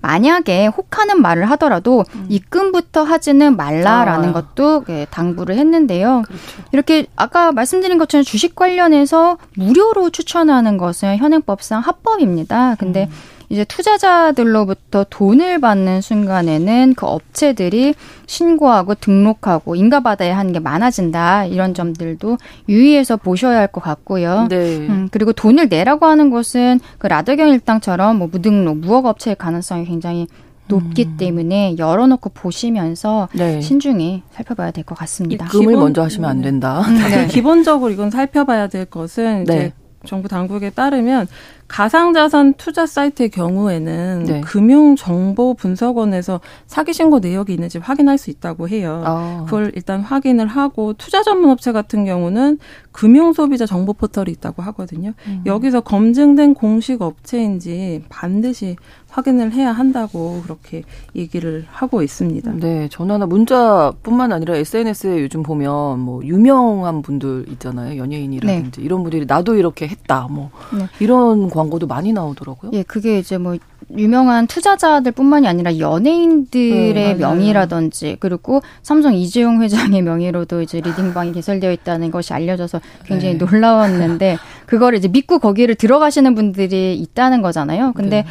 [0.00, 2.26] 만약에 혹하는 말을 하더라도 음.
[2.28, 4.32] 입금부터 하지는 말라라는 아.
[4.32, 6.22] 것도 예, 당부를 했는데요.
[6.24, 6.42] 그렇죠.
[6.72, 12.76] 이렇게 아까 말씀드린 것처럼 주식 관련해서 무료로 추천하는 것은 현행법상 합법입니다.
[12.78, 13.37] 근데 음.
[13.50, 17.94] 이제 투자자들로부터 돈을 받는 순간에는 그 업체들이
[18.26, 21.46] 신고하고 등록하고 인가받아야 하는 게 많아진다.
[21.46, 22.36] 이런 점들도
[22.68, 24.46] 유의해서 보셔야 할 것 같고요.
[24.48, 24.76] 네.
[24.78, 30.26] 음, 그리고 돈을 내라고 하는 것은 그 라더경 일당처럼 뭐 무등록, 무허가업체의 가능성이 굉장히
[30.68, 31.16] 높기 음.
[31.18, 33.60] 때문에 열어놓고 보시면서 네.
[33.62, 35.46] 신중히 살펴봐야 될 것 같습니다.
[35.46, 36.80] 입금을 기본, 먼저 하시면 안 된다.
[36.80, 37.26] 음, 네.
[37.28, 39.54] 기본적으로 이건 살펴봐야 될 것은 네.
[39.54, 39.72] 이제
[40.08, 41.28] 정부 당국에 따르면
[41.68, 44.40] 가상자산 투자 사이트의 경우에는 네.
[44.40, 49.04] 금융정보분석원에서 사기 신고 내역이 있는지 확인할 수 있다고 해요.
[49.06, 49.42] 어.
[49.44, 52.58] 그걸 일단 확인을 하고 투자 전문 업체 같은 경우는
[52.92, 55.12] 금융소비자 정보 포털이 있다고 하거든요.
[55.26, 55.42] 음.
[55.44, 58.76] 여기서 검증된 공식 업체인지 반드시
[59.18, 60.84] 확인을 해야 한다고 그렇게
[61.16, 62.52] 얘기를 하고 있습니다.
[62.52, 68.84] 네, 전화나 문자뿐만 아니라 SNS에 요즘 보면 뭐 유명한 분들 있잖아요, 연예인이라든지 네.
[68.84, 70.86] 이런 분들이 나도 이렇게 했다, 뭐 네.
[71.00, 72.70] 이런 광고도 많이 나오더라고요.
[72.74, 73.56] 예, 그게 이제 뭐
[73.96, 82.10] 유명한 투자자들뿐만이 아니라 연예인들의 네, 명의라든지 그리고 삼성 이재용 회장의 명의로도 이제 리딩방이 개설되어 있다는
[82.10, 83.44] 것이 알려져서 굉장히 네.
[83.44, 84.36] 놀라웠는데
[84.66, 87.92] 그걸 이제 믿고 거기를 들어가시는 분들이 있다는 거잖아요.
[87.94, 88.26] 근데 네.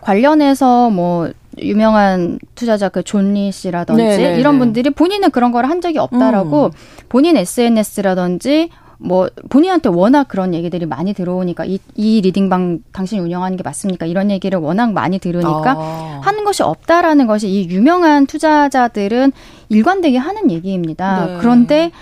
[0.00, 4.58] 관련해서 뭐 유명한 투자자 그 존리 씨라든지 네, 네 이런 네.
[4.60, 6.70] 분들이 본인은 그런 걸 한 적이 없다라고 음.
[7.08, 13.62] 본인 SNS라든지 뭐 본인한테 워낙 그런 얘기들이 많이 들어오니까 이, 이 리딩방 당신이 운영하는 게
[13.62, 14.06] 맞습니까?
[14.06, 16.20] 이런 얘기를 워낙 많이 들으니까 아.
[16.22, 19.32] 하는 것이 없다라는 것이 이 유명한 투자자들은
[19.68, 21.26] 일관되게 하는 얘기입니다.
[21.26, 21.36] 네.
[21.38, 21.92] 그런데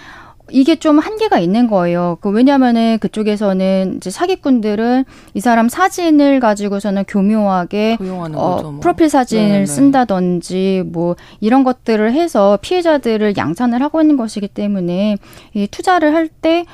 [0.51, 2.19] 이게 좀 한계가 있는 거예요.
[2.21, 5.05] 그 왜냐면은 그쪽에서는 이제 사기꾼들은
[5.35, 8.81] 이 사람 사진을 가지고서는 교묘하게 어, 뭐.
[8.81, 9.67] 프로필 사진을 네네.
[9.67, 15.17] 쓴다든지 뭐 이런 것들을 해서 피해자들을 양산을 하고 있는 것이기 때문에
[15.55, 16.65] 이 투자를 할 때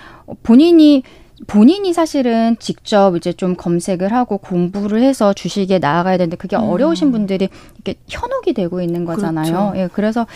[0.43, 1.03] 본인이
[1.47, 6.63] 본인이 사실은 직접 이제 좀 검색을 하고 공부를 해서 주식에 나아가야 되는데 그게 음.
[6.63, 9.53] 어려우신 분들이 이렇게 현혹이 되고 있는 거잖아요.
[9.53, 9.73] 그렇죠.
[9.77, 10.27] 예, 그래서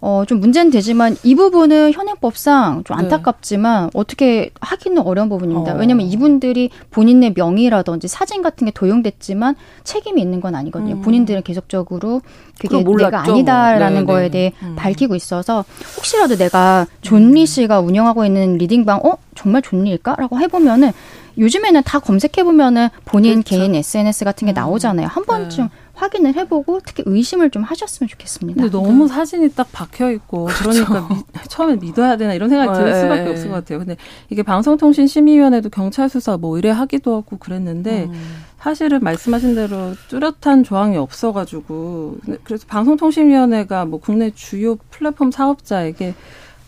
[0.00, 3.02] 어, 좀 문제는 되지만 이 부분은 현행법상 좀 네.
[3.02, 3.90] 안타깝지만 네.
[3.94, 5.74] 어떻게 하기는 어려운 부분입니다.
[5.74, 5.76] 어.
[5.76, 10.96] 왜냐하면 이분들이 본인의 명의라든지 사진 같은 게 도용됐지만 책임이 있는 건 아니거든요.
[10.96, 11.02] 음.
[11.02, 12.22] 본인들은 계속적으로
[12.60, 14.14] 그게 내가 아니다라는 뭐.
[14.14, 14.76] 거에 대해 음.
[14.76, 15.64] 밝히고 있어서
[15.96, 17.46] 혹시라도 내가 존리 음.
[17.46, 20.92] 씨가 운영하고 있는 리딩방 어 정말 존리일까라고 해보면은
[21.38, 23.56] 요즘에는 다 검색해보면은 본인 그렇죠.
[23.56, 24.54] 개인 SNS 같은 게 음.
[24.54, 25.06] 나오잖아요.
[25.06, 25.70] 한 번쯤 네.
[25.98, 28.62] 확인을 해보고 특히 의심을 좀 하셨으면 좋겠습니다.
[28.62, 29.14] 근데 너무 네.
[29.14, 30.84] 사진이 딱 박혀 있고 그렇죠.
[30.84, 33.00] 그러니까 미, 처음에 믿어야 되나 이런 생각이 들 네.
[33.00, 33.78] 수밖에 없을 것 같아요.
[33.80, 33.96] 근데
[34.30, 38.44] 이게 방송통신심의위원회도 경찰 수사 뭐 이래 하기도 하고 그랬는데 음.
[38.58, 46.14] 사실은 말씀하신 대로 뚜렷한 조항이 없어가지고 그래서 방송통신위원회가 뭐 국내 주요 플랫폼 사업자에게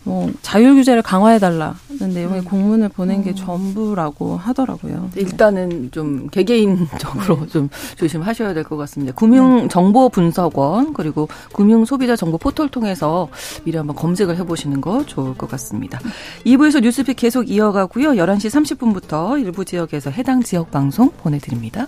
[0.03, 1.75] 뭐 자율 규제를 강화해 달라는
[2.13, 2.45] 내용의 음.
[2.45, 3.35] 공문을 보낸 게 음.
[3.35, 5.09] 전부라고 하더라고요.
[5.13, 5.21] 네.
[5.21, 7.47] 일단은 좀 개개인적으로 네.
[7.47, 9.13] 좀 조심하셔야 될 것 같습니다.
[9.13, 13.27] 금융 정보 분석원 그리고 금융 소비자 정보 포털 통해서
[13.63, 15.99] 미리 한번 검색을 해 보시는 거 좋을 것 같습니다.
[16.45, 18.11] 2부에서 뉴스픽 계속 이어가고요.
[18.11, 21.87] 11시 30분부터 일부 지역에서 해당 지역 방송 보내 드립니다.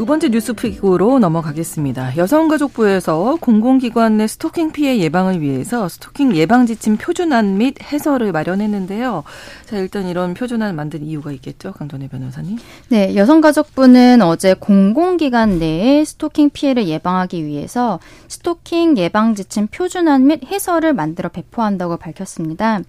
[0.00, 2.16] 두 번째 뉴스 픽으로 넘어가겠습니다.
[2.16, 9.24] 여성가족부에서 공공기관 내 스토킹 피해 예방을 위해서 스토킹 예방 지침 표준안 및 해설을 마련했는데요.
[9.66, 12.56] 자, 일단 이런 표준안을 만든 이유가 있겠죠, 강전애 변호사님?
[12.88, 20.94] 네, 여성가족부는 어제 공공기관 내에 스토킹 피해를 예방하기 위해서 스토킹 예방 지침 표준안 및 해설을
[20.94, 22.80] 만들어 배포한다고 밝혔습니다.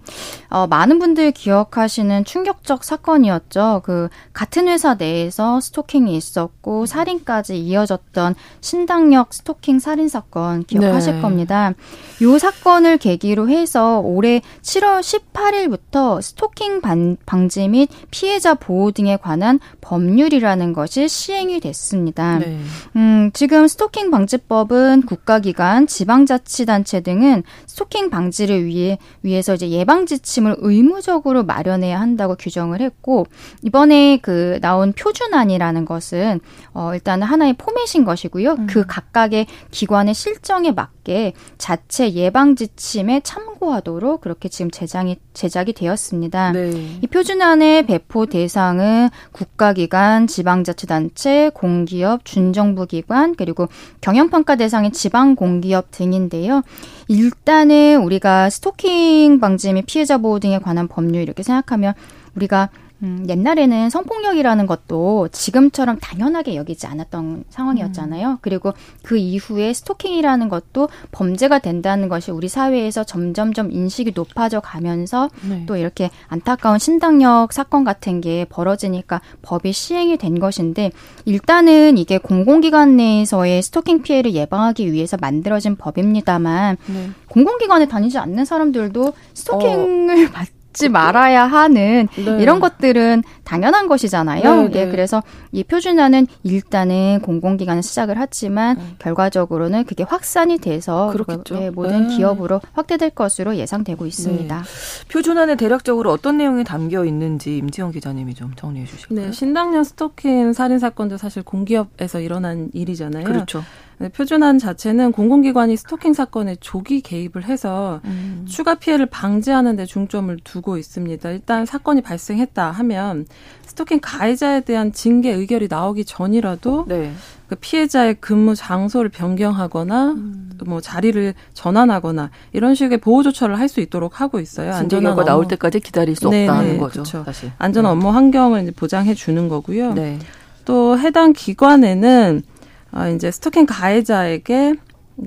[0.48, 3.82] 어, 많은 분들이 기억하시는 충격적 사건이었죠.
[3.84, 11.20] 그 같은 회사 내에서 스토킹이 있었고 살인까지 이어졌던 신당역 스토킹 살인 사건 기억하실 네.
[11.20, 11.72] 겁니다.
[12.20, 19.58] 이 사건을 계기로 해서 올해 7월 18일부터 스토킹 반, 방지 및 피해자 보호 등에 관한
[19.80, 22.38] 법률이라는 것이 시행이 됐습니다.
[22.38, 22.58] 네.
[22.96, 31.44] 음, 지금 스토킹 방지법은 국가기관, 지방자치단체 등은 스토킹 방지를 위해 위해서 이제 예방 지침을 의무적으로
[31.44, 33.26] 마련해야 한다고 규정을 했고
[33.62, 36.40] 이번에 그 나온 표준안이라는 것은
[36.74, 38.52] 어, 일단은 하나의 포맷인 것이고요.
[38.52, 38.66] 음.
[38.66, 46.52] 그 각각의 기관의 실정에 맞게 자체 예방 지침에 참고하도록 그렇게 지금 제작이 제작이 되었습니다.
[46.52, 46.98] 네.
[47.02, 53.68] 이 표준안의 배포 대상은 국가기관, 지방자치단체, 공기업, 준정부기관 그리고
[54.00, 56.62] 경영평가 대상의 지방공기업 등인데요.
[57.08, 61.94] 일단은 우리가 스토킹 방지 및 피해자 보호 등에 관한 법률 이렇게 생각하면
[62.36, 62.70] 우리가
[63.02, 68.28] 음, 옛날에는 성폭력이라는 것도 지금처럼 당연하게 여기지 않았던 상황이었잖아요.
[68.28, 68.38] 음.
[68.40, 75.64] 그리고 그 이후에 스토킹이라는 것도 범죄가 된다는 것이 우리 사회에서 점점점 인식이 높아져 가면서 네.
[75.66, 80.92] 또 이렇게 안타까운 신당역 사건 같은 게 벌어지니까 법이 시행이 된 것인데
[81.24, 87.10] 일단은 이게 공공기관 내에서의 스토킹 피해를 예방하기 위해서 만들어진 법입니다만 네.
[87.28, 90.61] 공공기관에 다니지 않는 사람들도 스토킹을 어.
[90.72, 92.42] 받 받지 말아야 하는 네.
[92.42, 94.42] 이런 것들은 당연한 것이잖아요.
[94.42, 94.80] 네, 네.
[94.80, 98.84] 예, 그래서 이 표준화는 일단은 공공기관은 시작을 했지만 네.
[98.98, 101.56] 결과적으로는 그게 확산이 돼서 그렇겠죠.
[101.62, 102.16] 예, 모든 네.
[102.16, 104.56] 기업으로 확대될 것으로 예상되고 있습니다.
[104.62, 105.08] 네.
[105.12, 109.26] 표준안에 대략적으로 어떤 내용이 담겨 있는지 임지영 기자님이 좀 정리해 주실까요?
[109.26, 113.24] 네, 신당년 스토킹 살인 사건도 사실 공기업에서 일어난 일이잖아요.
[113.24, 113.62] 그렇죠.
[114.02, 118.44] 네, 표준안 자체는 공공기관이 스토킹 사건에 조기 개입을 해서 음.
[118.48, 121.30] 추가 피해를 방지하는 데 중점을 두고 있습니다.
[121.30, 123.26] 일단 사건이 발생했다 하면
[123.64, 127.12] 스토킹 가해자에 대한 징계 의결이 나오기 전이라도 네.
[127.46, 130.50] 그 피해자의 근무 장소를 변경하거나 음.
[130.66, 134.74] 뭐 자리를 전환하거나 이런 식의 보호 조처를 할 수 있도록 하고 있어요.
[134.74, 135.24] 안전한 업무.
[135.24, 136.92] 나올 때까지 기다릴 수 네네, 없다는 거죠.
[137.04, 137.22] 그렇죠.
[137.24, 137.52] 사실.
[137.58, 137.90] 안전 네.
[137.90, 139.94] 업무 환경을 보장해 주는 거고요.
[139.94, 140.18] 네.
[140.66, 142.42] 또 해당 기관에는
[142.92, 144.74] 어, 이제 스토킹 가해자에게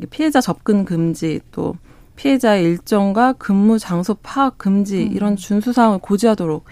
[0.10, 1.75] 피해자 접근 금지 또
[2.15, 5.12] 피해자의 일정과 근무 장소 파악 금지 음.
[5.12, 6.63] 이런 준수 사항을 고지하도록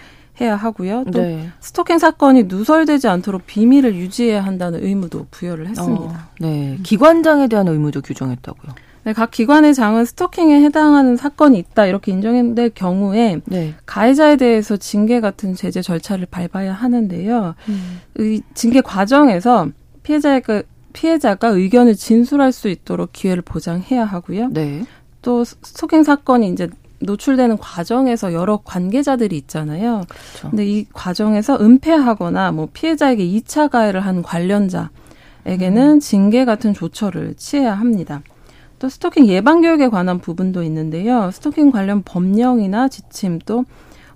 [0.41, 1.03] 해야 하고요.
[1.11, 1.49] 또 네.
[1.59, 6.05] 스토킹 사건이 누설되지 않도록 비밀을 유지해야 한다는 의무도 부여를 했습니다.
[6.05, 8.73] 어, 네, 기관장에 대한 의무도 규정했다고요.
[9.03, 13.75] 네, 각 기관의 장은 스토킹에 해당하는 사건이 있다 이렇게 인정될 경우에 네.
[13.85, 17.53] 가해자에 대해서 징계 같은 제재 절차를 밟아야 하는데요.
[17.69, 17.99] 음.
[18.17, 19.67] 이 징계 과정에서
[20.03, 24.49] 피해자의 그 피해자가 의견을 진술할 수 있도록 기회를 보장해야 하고요.
[24.49, 24.85] 네.
[25.21, 30.03] 또 스토킹 사건이 이제 노출되는 과정에서 여러 관계자들이 있잖아요.
[30.07, 30.49] 그렇죠.
[30.49, 34.89] 근데 이 과정에서 은폐하거나 뭐 피해자에게 2차 가해를 한 관련자에게는
[35.95, 35.99] 음.
[35.99, 38.21] 징계 같은 조처를 취해야 합니다.
[38.79, 41.31] 또 스토킹 예방 교육에 관한 부분도 있는데요.
[41.31, 43.65] 스토킹 관련 법령이나 지침 또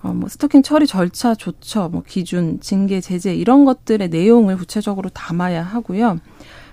[0.02, 5.64] 어, 뭐 스토킹 처리 절차, 조처, 뭐 기준, 징계, 제재 이런 것들의 내용을 구체적으로 담아야
[5.64, 6.20] 하고요.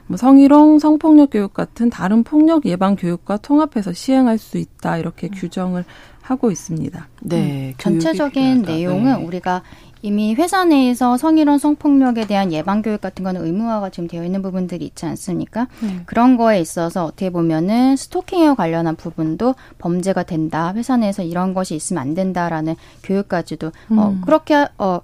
[0.07, 5.31] 뭐 성희롱, 성폭력 교육 같은 다른 폭력 예방 교육과 통합해서 시행할 수 있다 이렇게 음.
[5.35, 5.85] 규정을
[6.21, 7.09] 하고 있습니다.
[7.23, 9.25] 네, 음, 전체적인 내용은 네.
[9.25, 9.63] 우리가
[10.05, 14.85] 이미 회사 내에서 성희롱 성폭력에 대한 예방 교육 같은 거는 의무화가 지금 되어 있는 부분들이
[14.85, 15.67] 있지 않습니까?
[15.81, 16.01] 네.
[16.05, 20.75] 그런 거에 있어서 어떻게 보면은 스토킹에 관련한 부분도 범죄가 된다.
[20.77, 23.99] 회사 내에서 이런 것이 있으면 안 된다라는 교육까지도 어, 음.
[23.99, 25.01] 어 그렇게 어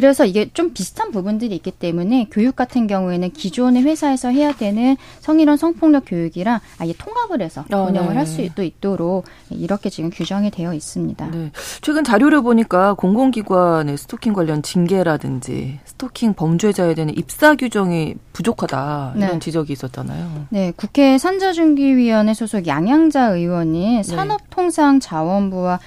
[0.00, 5.58] 그래서 이게 좀 비슷한 부분들이 있기 때문에 교육 같은 경우에는 기존의 회사에서 해야 되는 성희롱
[5.58, 8.16] 성폭력 교육이랑 아예 통합을 해서 아, 운영을 네.
[8.16, 11.30] 할 수도 있도록 이렇게 지금 규정이 되어 있습니다.
[11.30, 11.50] 네.
[11.82, 19.38] 최근 자료를 보니까 공공기관의 스토킹 관련 징계라든지 스토킹 범죄자에 대한 입사 규정이 부족하다 이런 네.
[19.38, 20.46] 지적이 있었잖아요.
[20.48, 24.02] 네, 국회 산자중기위원회 소속 양양자 의원이 네.
[24.02, 25.78] 산업통상자원부와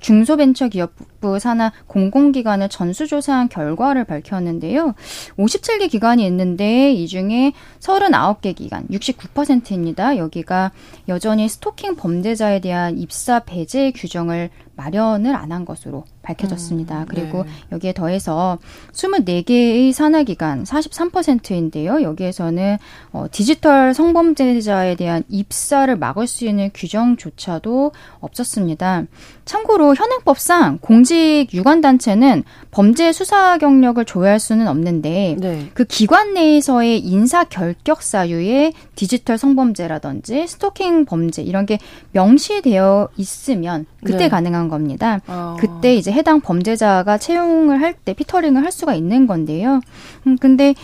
[0.00, 4.94] 중소벤처기업 부 산하 공공기관을 전수조사한 결과를 밝혔는데요.
[5.38, 10.18] 57개 기관이 있는데 이 중에 39개 기관, 69%입니다.
[10.18, 10.72] 여기가
[11.08, 17.00] 여전히 스토킹 범죄자에 대한 입사 배제 규정을 마련을 안 한 것으로 밝혀졌습니다.
[17.00, 17.50] 음, 그리고 네.
[17.72, 18.58] 여기에 더해서
[18.92, 22.02] 24개의 산하기관 43%인데요.
[22.02, 22.78] 여기에서는
[23.12, 29.04] 어, 디지털 성범죄자에 대한 입사를 막을 수 있는 규정조차도 없었습니다.
[29.44, 35.70] 참고로 현행법상 공직 유관단체는 범죄 수사 경력을 조회할 수는 없는데 네.
[35.74, 41.78] 그 기관 내에서의 인사 결격 사유에 디지털 성범죄라든지 스토킹 범죄 이런 게
[42.12, 44.28] 명시되어 있으면 그때 네.
[44.28, 45.20] 가능한 겁니다.
[45.26, 45.56] 어.
[45.58, 49.80] 그때 이제 해당 범죄자가 채용을 할 때 피터링을 할 수가 있는 건데요.
[50.26, 50.74] 음, 근데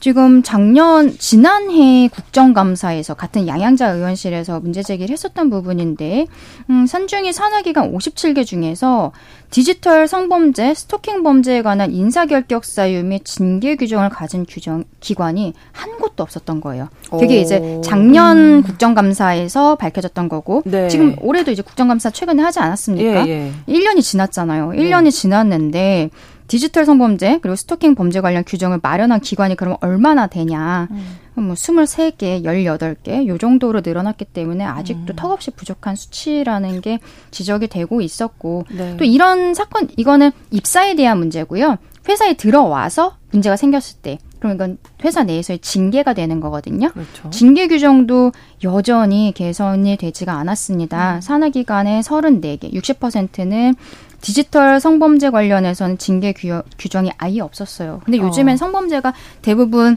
[0.00, 6.26] 지금 작년 지난해 국정감사에서 같은 양양자 의원실에서 문제 제기를 했었던 부분인데
[6.70, 9.12] 음, 산중이 산하기관 57개 중에서
[9.50, 16.24] 디지털 성범죄, 스토킹 범죄에 관한 인사결격 사유 및 징계 규정을 가진 규정 기관이 한 곳도
[16.24, 16.88] 없었던 거예요.
[17.10, 17.40] 그게 오.
[17.40, 18.62] 이제 작년 음.
[18.62, 20.88] 국정감사에서 밝혀졌던 거고 네.
[20.88, 23.23] 지금 올해도 이제 국정감사 최근에 하지 않았습니까?
[23.23, 23.52] 예, 예.
[23.68, 24.68] 1년이 지났잖아요.
[24.68, 25.10] 1년이 네.
[25.10, 26.10] 지났는데
[26.46, 30.88] 디지털 성범죄 그리고 스토킹 범죄 관련 규정을 마련한 기관이 그럼 얼마나 되냐.
[30.90, 31.18] 음.
[31.36, 35.16] 뭐 23개, 18개 요 정도로 늘어났기 때문에 아직도 음.
[35.16, 38.96] 턱없이 부족한 수치라는 게 지적이 되고 있었고 네.
[38.98, 41.78] 또 이런 사건 이거는 입사에 대한 문제고요.
[42.08, 46.90] 회사에 들어와서 문제가 생겼을 때 그럼 이건 회사 내에서의 징계가 되는 거거든요.
[46.90, 47.30] 그렇죠.
[47.30, 48.30] 징계 규정도
[48.62, 51.16] 여전히 개선이 되지가 않았습니다.
[51.16, 51.20] 음.
[51.22, 53.74] 산하 기관의 34개, 60%는
[54.20, 58.02] 디지털 성범죄 관련해서는 징계 규, 규정이 아예 없었어요.
[58.04, 58.56] 근데 요즘엔 어.
[58.58, 59.96] 성범죄가 대부분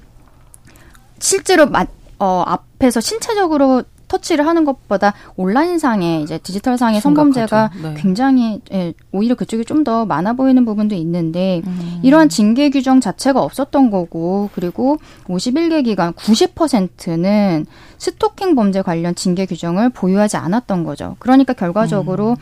[1.20, 1.86] 실제로 마,
[2.18, 7.94] 어, 앞에서 신체적으로 터치를 하는 것보다 온라인상의 이제 디지털상의 성범죄가 네.
[7.98, 12.00] 굉장히 예, 오히려 그쪽이 좀 더 많아 보이는 부분도 있는데 음.
[12.04, 17.66] 이러한 징계 규정 자체가 없었던 거고 그리고 51개 기관 90%는
[17.98, 21.16] 스토킹 범죄 관련 징계 규정을 보유하지 않았던 거죠.
[21.20, 22.36] 그러니까 결과적으로 음.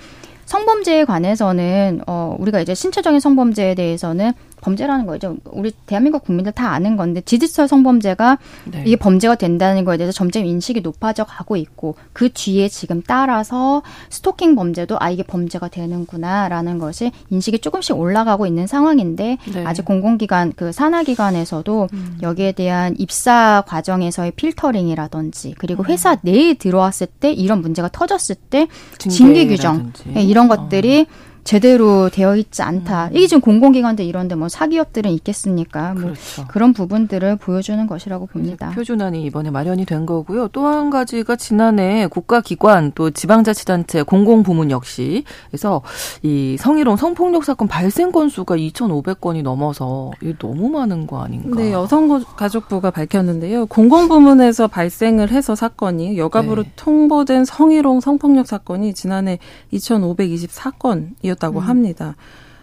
[0.46, 4.32] 성범죄에 관해서는 어 우리가 이제 신체적인 성범죄에 대해서는
[4.66, 5.38] 범죄라는 거죠.
[5.46, 8.40] 우리 대한민국 국민들 다 아는 건데 디지털 성범죄가
[8.72, 8.84] 네.
[8.86, 14.56] 이게 범죄가 된다는 거에 대해서 점점 인식이 높아져 가고 있고 그 뒤에 지금 따라서 스토킹
[14.56, 19.66] 범죄도 아 이게 범죄가 되는구나라는 것이 인식이 조금씩 올라가고 있는 상황인데 네.
[19.66, 22.18] 아직 공공기관 그 산하기관에서도 음.
[22.24, 25.90] 여기에 대한 입사 과정에서의 필터링이라든지 그리고 음.
[25.90, 31.35] 회사 내에 들어왔을 때 이런 문제가 터졌을 때 징계 규정 네, 이런 것들이 어.
[31.46, 33.06] 제대로 되어 있지 않다.
[33.12, 33.16] 음.
[33.16, 35.94] 이게 지금 공공기관들 이런데 뭐 사기업들은 있겠습니까?
[35.94, 36.46] 뭐 그렇죠.
[36.48, 38.72] 그런 부분들을 보여주는 것이라고 봅니다.
[38.72, 40.50] 표준안이 이번에 마련이 된 거고요.
[40.50, 45.84] 또 한 가지가 지난해 국가기관 또 지방자치단체 공공부문 역시 그래서
[46.24, 51.56] 이 성희롱 성폭력 사건 발생 건수가 2,500건이 넘어서 이게 너무 많은 거 아닌가?
[51.56, 53.68] 네, 여성가족부가 밝혔는데요.
[53.68, 56.72] 공공부문에서 발생을 해서 사건이 여가부로 네.
[56.76, 59.38] 통보된 성희롱 성폭력 사건이 지난해
[59.72, 61.66] 2,524건이었 이었다고 음.
[61.66, 62.16] 합니다.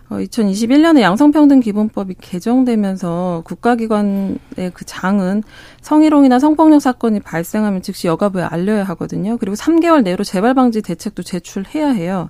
[0.09, 4.39] 어, 2021년에 양성평등 기본법이 개정되면서 국가기관의
[4.75, 5.43] 그 장은
[5.81, 9.39] 성희롱이나 성폭력 사건이 발생하면 즉시 여가부에 알려야 하거든요.
[9.39, 12.29] 그리고 3개월 내로 재발 방지 대책도 제출해야 해요.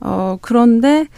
[0.00, 1.08] 어, 그런데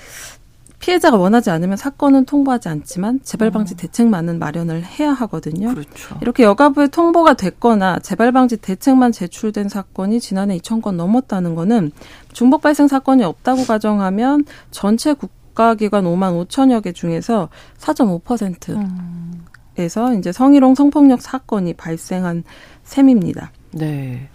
[0.82, 3.76] 피해자가 원하지 않으면 사건은 통보하지 않지만 재발 방지 어.
[3.76, 5.68] 대책만은 마련을 해야 하거든요.
[5.68, 6.18] 그렇죠.
[6.20, 11.92] 이렇게 여가부에 통보가 됐거나 재발 방지 대책만 제출된 사건이 지난해 2천 건 넘었다는 거는
[12.32, 20.18] 중복 발생 사건이 없다고 가정하면 전체 국가기관 5만 5천여 개 중에서 4.5%에서 음.
[20.18, 22.42] 이제 성희롱 성폭력 사건이 발생한
[22.82, 23.52] 셈입니다.
[23.70, 24.28] 네.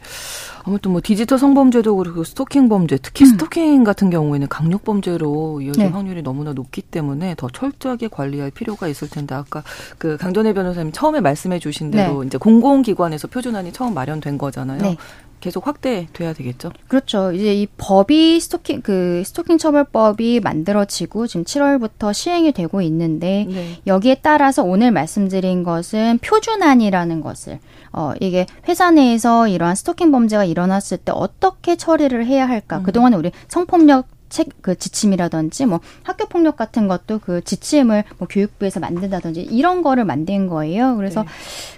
[0.67, 3.29] 아무튼 뭐 디지털 성범죄도 그렇고 스토킹 범죄, 특히 음.
[3.29, 5.89] 스토킹 같은 경우에는 강력 범죄로 이어질 네.
[5.89, 9.63] 확률이 너무나 높기 때문에 더 철저하게 관리할 필요가 있을 텐데 아까
[9.97, 12.27] 그 강전혜 변호사님 처음에 말씀해 주신 대로 네.
[12.27, 14.81] 이제 공공기관에서 표준안이 처음 마련된 거잖아요.
[14.81, 14.97] 네.
[15.39, 16.71] 계속 확대돼야 되겠죠.
[16.87, 17.31] 그렇죠.
[17.31, 23.79] 이제 이 법이 스토킹 그 스토킹 처벌법이 만들어지고 지금 7월부터 시행이 되고 있는데 네.
[23.85, 27.59] 여기에 따라서 오늘 말씀드린 것은 표준안이라는 것을
[27.93, 32.79] 어 이게 회사 내에서 이러한 스토킹 범죄가 일어났을 때 어떻게 처리를 해야 할까?
[32.79, 32.83] 음.
[32.83, 38.81] 그동안에 우리 성폭력 책 그 지침이라든지 뭐 학교 폭력 같은 것도 그 지침을 뭐 교육부에서
[38.81, 40.97] 만든다든지 이런 거를 만든 거예요.
[40.97, 41.27] 그래서 네.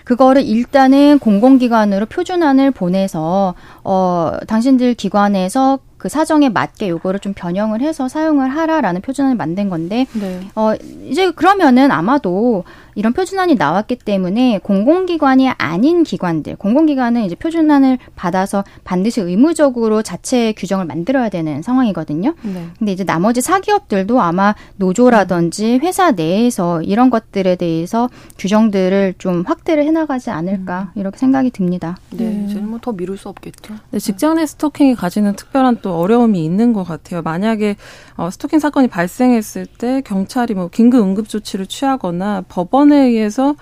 [0.06, 8.08] 그거를 일단은 공공기관으로 표준안을 보내서 어 당신들 기관에서 그 사정에 맞게 요거를 좀 변형을 해서
[8.08, 10.40] 사용을 하라라는 표준안을 만든 건데 네.
[10.56, 10.74] 어
[11.08, 12.64] 이제 그러면은 아마도
[13.00, 20.84] 이런 표준안이 나왔기 때문에 공공기관이 아닌 기관들, 공공기관은 이제 표준안을 받아서 반드시 의무적으로 자체 규정을
[20.84, 22.36] 만들어야 되는 상황이거든요.
[22.42, 22.68] 네.
[22.78, 30.30] 근데 이제 나머지 사기업들도 아마 노조라든지 회사 내에서 이런 것들에 대해서 규정들을 좀 확대를 해나가지
[30.30, 31.00] 않을까 음.
[31.00, 31.96] 이렇게 생각이 듭니다.
[32.10, 32.48] 네, 음.
[32.50, 33.76] 이제는 뭐 더 미룰 수 없겠죠.
[33.92, 37.22] 네, 직장 내 스토킹이 가지는 특별한 또 어려움이 있는 것 같아요.
[37.22, 37.76] 만약에
[38.16, 43.56] 어, 스토킹 사건이 발생했을 때 경찰이 뭐 긴급 응급 조치를 취하거나 법원 법원에 의해서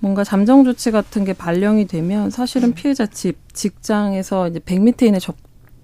[0.00, 2.74] 뭔가 잠정 조치 같은 게 발령이 되면 사실은 음.
[2.74, 5.36] 피해자 집, 직장에서 이제 100m 이내 접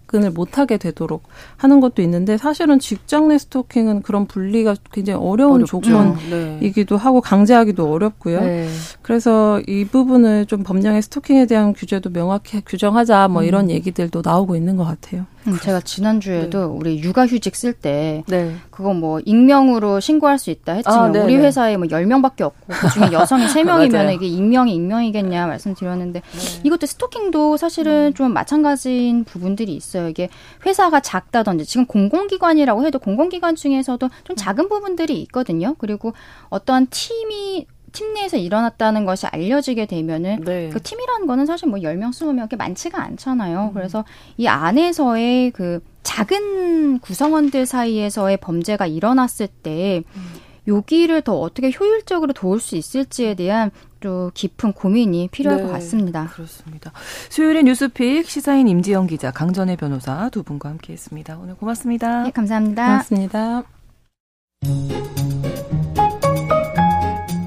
[0.08, 1.22] 접근을 못하게 되도록
[1.56, 5.80] 하는 것도 있는데 사실은 직장 내 스토킹은 그런 분리가 굉장히 어려운 어렵죠.
[5.80, 7.02] 조건이기도 네.
[7.02, 8.40] 하고 강제하기도 어렵고요.
[8.40, 8.68] 네.
[9.02, 13.46] 그래서 이 부분을 좀 법령의 스토킹에 대한 규제도 명확히 규정하자 뭐 음.
[13.46, 15.26] 이런 얘기들도 나오고 있는 것 같아요.
[15.46, 16.64] 음, 제가 지난주에도 네.
[16.64, 18.54] 우리 육아휴직 쓸때 네.
[18.70, 21.44] 그거 뭐 익명으로 신고할 수 있다 했지만 아, 네, 우리 네.
[21.44, 26.60] 회사에 뭐 10명밖에 없고 그중에 여성이 3명이면 이게 익명이 익명이겠냐 말씀드렸는데 네.
[26.64, 28.14] 이것도 스토킹도 사실은 음.
[28.14, 29.97] 좀 마찬가지인 부분들이 있어요.
[30.06, 30.28] 이게
[30.64, 35.74] 회사가 작다든지 지금 공공기관이라고 해도 공공기관 중에서도 좀 작은 부분들이 있거든요.
[35.78, 36.12] 그리고
[36.50, 40.68] 어떤 팀이 팀 내에서 일어났다는 것이 알려지게 되면은 네.
[40.70, 43.68] 그 팀이라는 거는 사실 뭐 10명, 20명 게 많지가 않잖아요.
[43.68, 43.74] 음.
[43.74, 44.04] 그래서
[44.36, 50.22] 이 안에서의 그 작은 구성원들 사이에서의 범죄가 일어났을 때 음.
[50.68, 53.70] 여기를 더 어떻게 효율적으로 도울 수 있을지에 대한
[54.00, 56.26] 또 깊은 고민이 필요할 네, 것 같습니다.
[56.26, 56.92] 그렇습니다.
[57.28, 61.38] 수요일의 뉴스픽 시사인 임지영 기자, 강전혜 변호사 두 분과 함께했습니다.
[61.38, 62.24] 오늘 고맙습니다.
[62.24, 62.86] 네, 감사합니다.
[62.86, 63.62] 고맙습니다.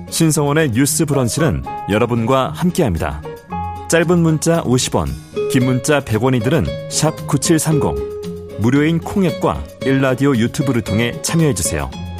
[0.09, 3.21] 신성원의 뉴스 브런치는 여러분과 함께합니다.
[3.89, 5.07] 짧은 문자 50원,
[5.51, 8.11] 긴 문자 100원이들은 9730.
[8.61, 12.10] 무료인 콩앱과 일라디오 유튜브를 통해 참여해주세요.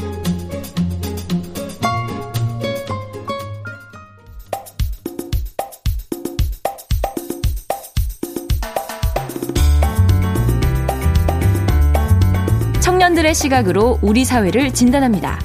[13.33, 15.39] 시각으로 우리 사회를 진단합니다.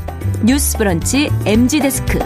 [0.44, 2.18] 뉴스 브런치 MZ 데스크.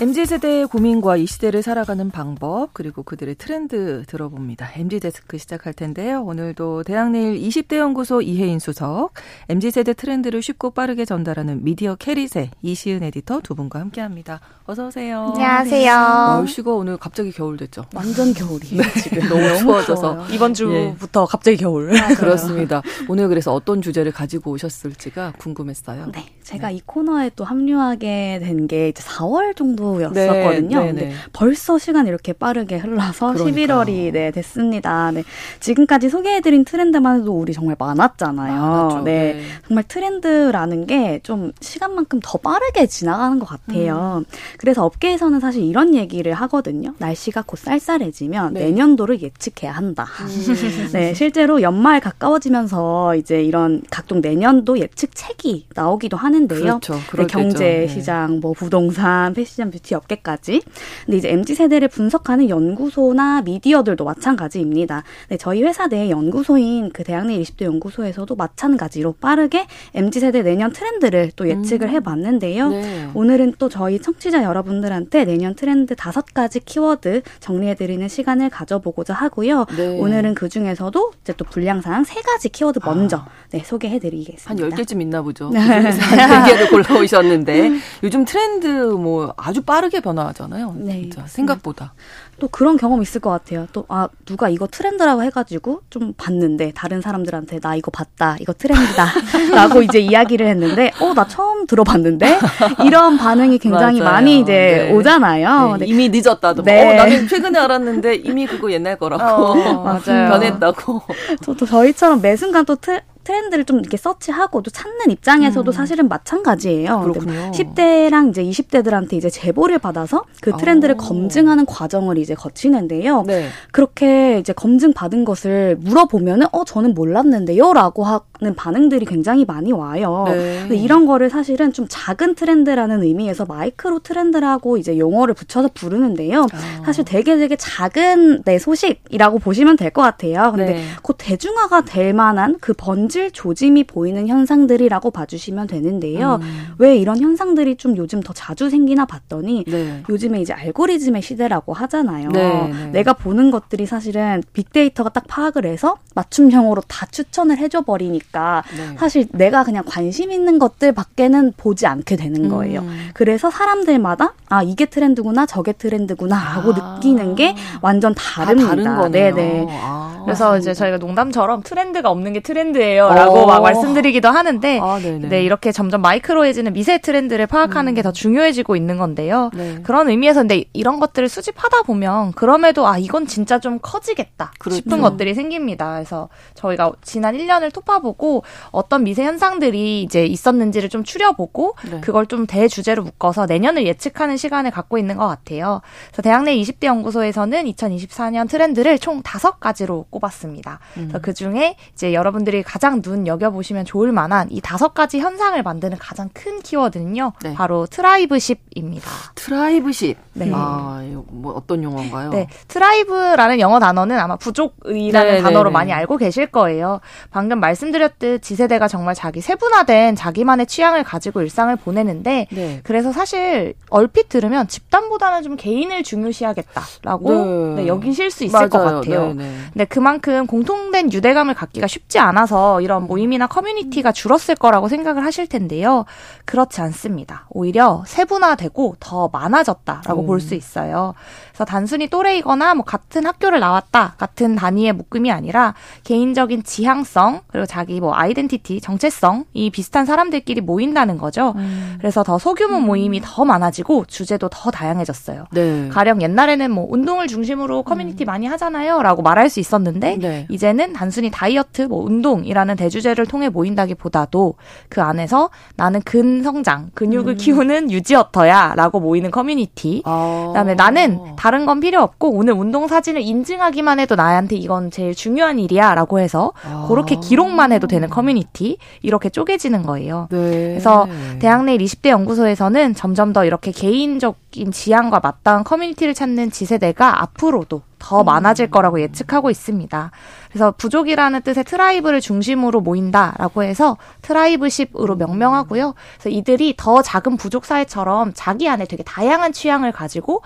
[0.00, 4.68] MZ세대의 고민과 이 시대를 살아가는 방법, 그리고 그들의 트렌드 들어봅니다.
[4.74, 6.20] MZ데스크 시작할 텐데요.
[6.24, 9.10] 오늘도 대학내일 20대 연구소 이혜인 수석,
[9.48, 14.40] MZ세대 트렌드를 쉽고 빠르게 전달하는 미디어 캐릿의 이시은 에디터 두 분과 함께 합니다.
[14.66, 15.32] 어서 오세요.
[15.36, 15.92] 안녕하세요.
[15.94, 17.84] 날씨가 오늘 갑자기 겨울 됐죠?
[17.94, 18.82] 완전 겨울이에요.
[18.82, 20.26] 네, 지금 너무 추워져서.
[20.32, 21.26] 이번 주부터 예.
[21.30, 21.90] 갑자기 겨울.
[22.18, 22.82] 그렇습니다.
[23.08, 26.10] 오늘 그래서 어떤 주제를 가지고 오셨을지가 궁금했어요.
[26.12, 26.26] 네.
[26.42, 26.74] 제가 네.
[26.74, 30.78] 이 코너에 또 합류하게 된게 이제 4월 정도 정도였었거든요.
[30.80, 33.82] 네, 네, 근데 벌써 시간이 이렇게 빠르게 흘러서 그러니까요.
[33.84, 35.10] 11월이 네, 됐습니다.
[35.10, 35.24] 네.
[35.60, 38.62] 지금까지 소개해드린 트렌드만 해도 우리 정말 많았잖아요.
[38.62, 39.34] 아, 네.
[39.34, 39.42] 네.
[39.66, 44.24] 정말 트렌드라는 게 좀 시간만큼 더 빠르게 지나가는 것 같아요.
[44.28, 44.34] 음.
[44.58, 46.94] 그래서 업계에서는 사실 이런 얘기를 하거든요.
[46.98, 48.66] 날씨가 곧 쌀쌀해지면 네.
[48.66, 50.06] 내년도를 예측해야 한다.
[50.20, 50.54] 음.
[50.92, 56.80] 네, 실제로 연말 가까워지면서 이제 이런 각종 내년도 예측 책이 나오기도 하는데요.
[56.80, 56.94] 그렇죠.
[57.16, 57.88] 네, 경제 네.
[57.88, 60.62] 시장, 뭐 부동산, 패션, 뷰티 업계까지.
[61.04, 65.02] 근데 이제 MZ 세대를 분석하는 연구소나 미디어들도 마찬가지입니다.
[65.28, 70.72] 네, 저희 회사 내 연구소인 그 대학 내 20대 연구소에서도 마찬가지로 빠르게 MZ 세대 내년
[70.72, 71.94] 트렌드를 또 예측을 음.
[71.94, 72.68] 해봤는데요.
[72.68, 73.10] 네.
[73.14, 79.66] 오늘은 또 저희 청취자 여러분들한테 내년 트렌드 다섯 가지 키워드 정리해드리는 시간을 가져보고자 하고요.
[79.76, 79.98] 네.
[79.98, 83.26] 오늘은 그 중에서도 이제 또 분량상 세 가지 키워드 먼저 아.
[83.50, 84.64] 네, 소개해드리겠습니다.
[84.64, 85.50] 한 10개쯤 있나 보죠.
[85.54, 85.58] 네.
[85.58, 87.72] 한 4개를 골라오셨는데
[88.02, 90.74] 요즘 트렌드 뭐 아주 빠르게 변화하잖아요.
[90.78, 91.02] 네.
[91.02, 91.94] 진짜 생각보다.
[92.40, 93.66] 또 그런 경험 있을 것 같아요.
[93.72, 99.06] 또, 아, 누가 이거 트렌드라고 해가지고 좀 봤는데, 다른 사람들한테 나 이거 봤다, 이거 트렌드다,
[99.54, 102.38] 라고 이제 이야기를 했는데, 어, 나 처음 들어봤는데?
[102.84, 104.00] 이런 반응이 굉장히.
[104.00, 104.92] 많이 이제 네.
[104.92, 105.76] 오잖아요.
[105.78, 105.86] 네.
[105.86, 106.62] 이미 늦었다도.
[106.64, 106.90] 네.
[106.92, 109.24] 어, 나는 최근에 알았는데, 이미 그거 옛날 거라고.
[109.24, 110.30] 어, 맞아요.
[110.30, 111.02] 변했다고.
[111.42, 115.72] 저도 저희처럼 매 순간 또 트, 트렌드를 좀 이렇게 서치하고 또 찾는 입장에서도 음.
[115.72, 117.00] 사실은 마찬가지예요.
[117.00, 117.50] 그렇군요.
[117.52, 120.98] 10대랑 이제 20대들한테 이제 제보를 받아서 그 트렌드를 오.
[120.98, 123.24] 검증하는 과정을 이제 거치는데요.
[123.26, 123.48] 네.
[123.72, 130.24] 그렇게 이제 검증 받은 것을 물어보면은 어 저는 몰랐는데요라고 하는 반응들이 굉장히 많이 와요.
[130.28, 130.68] 네.
[130.70, 136.46] 이런 거를 사실은 좀 작은 트렌드라는 의미에서 마이크로 트렌드라고 이제 용어를 붙여서 부르는데요.
[136.52, 136.82] 아.
[136.84, 140.50] 사실 되게 되게 작은 내 소식이라고 보시면 될 것 같아요.
[140.50, 140.84] 근데 네.
[141.02, 146.40] 곧 대중화가 될 만한 그 번질 조짐이 보이는 현상들이라고 봐주시면 되는데요.
[146.42, 146.74] 음.
[146.78, 150.02] 왜 이런 현상들이 좀 요즘 더 자주 생기나 봤더니 네.
[150.08, 152.30] 요즘에 이제 알고리즘의 시대라고 하잖아요.
[152.30, 152.86] 네, 네.
[152.86, 158.96] 내가 보는 것들이 사실은 빅데이터가 딱 파악을 해서 맞춤형으로 다 추천을 해줘 버리니까 네.
[158.98, 162.80] 사실 내가 그냥 관심 있는 것들밖에는 보지 않게 되는 거예요.
[162.80, 163.10] 음.
[163.14, 166.94] 그래서 사람들마다 아 이게 트렌드구나 저게 트렌드구나라고 아.
[166.96, 168.70] 느끼는 게 완전 다릅니다.
[168.70, 169.34] 다른 거네요.
[169.34, 169.66] 네네.
[169.70, 170.22] 아.
[170.24, 173.46] 그래서 이제 저희가 농담처럼 트렌드가 없는 게 트렌드예요 라고 어.
[173.46, 177.94] 막 말씀드리기도 하는데 아, 네 이렇게 점점 마이크로해지는 미세 트렌드를 파악하는 음.
[177.94, 179.50] 게더 중요해지고 있는 건데요.
[179.54, 179.78] 네.
[179.82, 184.76] 그런 의미에서 근데 이런 것들을 수집하다 보면 그럼에도 아 이건 진짜 좀 커지겠다 그렇죠.
[184.76, 185.94] 싶은 것들이 생깁니다.
[185.94, 192.00] 그래서 저희가 지난 1년을 토파보고 어떤 미세 현상들이 이제 있었는지를 좀 추려보고 네.
[192.00, 195.80] 그걸 좀 대주제로 묶어서 내년을 예측하는 시간을 갖고 있는 것 같아요.
[196.08, 200.80] 그래서 대학내일 20대 연구소에서는 2024년 트렌드를 총 다섯 가지로 꼽았습니다.
[200.96, 201.08] 음.
[201.08, 205.62] 그래서 그 중에 이제 여러분들이 가장 눈 여겨 보시면 좋을 만한 이 다섯 가지 현상을
[205.62, 207.32] 만드는 가장 큰 키워드는요.
[207.42, 207.54] 네.
[207.54, 209.08] 바로 tribeship입니다.
[209.34, 210.18] tribeship.
[210.34, 210.50] 네.
[210.52, 212.30] 아, 뭐 어떤 용어인가요?
[212.30, 212.48] 네.
[212.68, 215.72] tribe라는 영어 단어는 아마 부족이라는 네, 네 단어로 네.
[215.72, 217.00] 많이 알고 계실 거예요.
[217.30, 222.80] 방금 말씀드렸듯 Z세대가 정말 자기 세분화된 자기만의 취향을 가지고 일상을 보내는데 네.
[222.82, 227.86] 그래서 사실 얼핏 들으면 집단보다는 좀 개인을 중요시하겠다라고 네.
[227.86, 228.68] 여기실 수 있을 맞아요.
[228.68, 229.34] 것 같아요.
[229.36, 236.04] 근데 그만큼 공통된 유대감을 갖기가 쉽지 않아서 이런 모임이나 커뮤니티가 줄었을 거라고 생각을 하실 텐데요.
[236.44, 237.46] 그렇지 않습니다.
[237.50, 241.14] 오히려 세분화되고 더 많아졌다라고 볼수 있어요.
[241.48, 248.00] 그래서 단순히 또래이거나 뭐 같은 학교를 나왔다 같은 단위의 묶음이 아니라 개인적인 지향성 그리고 자기
[248.00, 251.54] 뭐 identity 정체성이 비슷한 사람들끼리 모인다는 거죠.
[251.56, 251.96] 음.
[251.98, 252.86] 그래서 더 소규모 음.
[252.86, 255.46] 모임이 더 많아지고 주제도 더 다양해졌어요.
[255.52, 255.88] 네.
[255.90, 258.26] 가령 옛날에는 뭐 운동을 중심으로 커뮤니티 음.
[258.26, 260.46] 많이 하잖아요 라고 말할 수 있었는데 네.
[260.50, 264.54] 이제는 단순히 다이어트 뭐 운동이라는 대주제를 통해 모인다기보다도
[264.88, 267.36] 그 안에서 나는 근성장 근육을 음.
[267.36, 270.02] 키우는 유지어터야 라고 모이는 커뮤니티.
[270.04, 270.13] 아.
[270.48, 275.58] 그다음에 나는 다른 건 필요 없고 오늘 운동 사진을 인증하기만 해도 나한테 이건 제일 중요한
[275.58, 276.86] 일이야라고 해서 아.
[276.88, 280.28] 그렇게 기록만 해도 되는 커뮤니티 이렇게 쪼개지는 거예요.
[280.30, 280.38] 네.
[280.38, 281.06] 그래서
[281.38, 288.70] 대학내일 20대 연구소에서는 점점 더 이렇게 개인적인 지향과 맞닿은 커뮤니티를 찾는 Z세대가 앞으로도 더 많아질
[288.70, 290.10] 거라고 예측하고 있습니다.
[290.54, 295.94] 그래서 부족이라는 뜻의 tribe를 중심으로 모인다라고 해서 tribeship으로 명명하고요.
[296.14, 300.42] 그래서 이들이 더 작은 부족 사회처럼 자기 안에 되게 다양한 취향을 가지고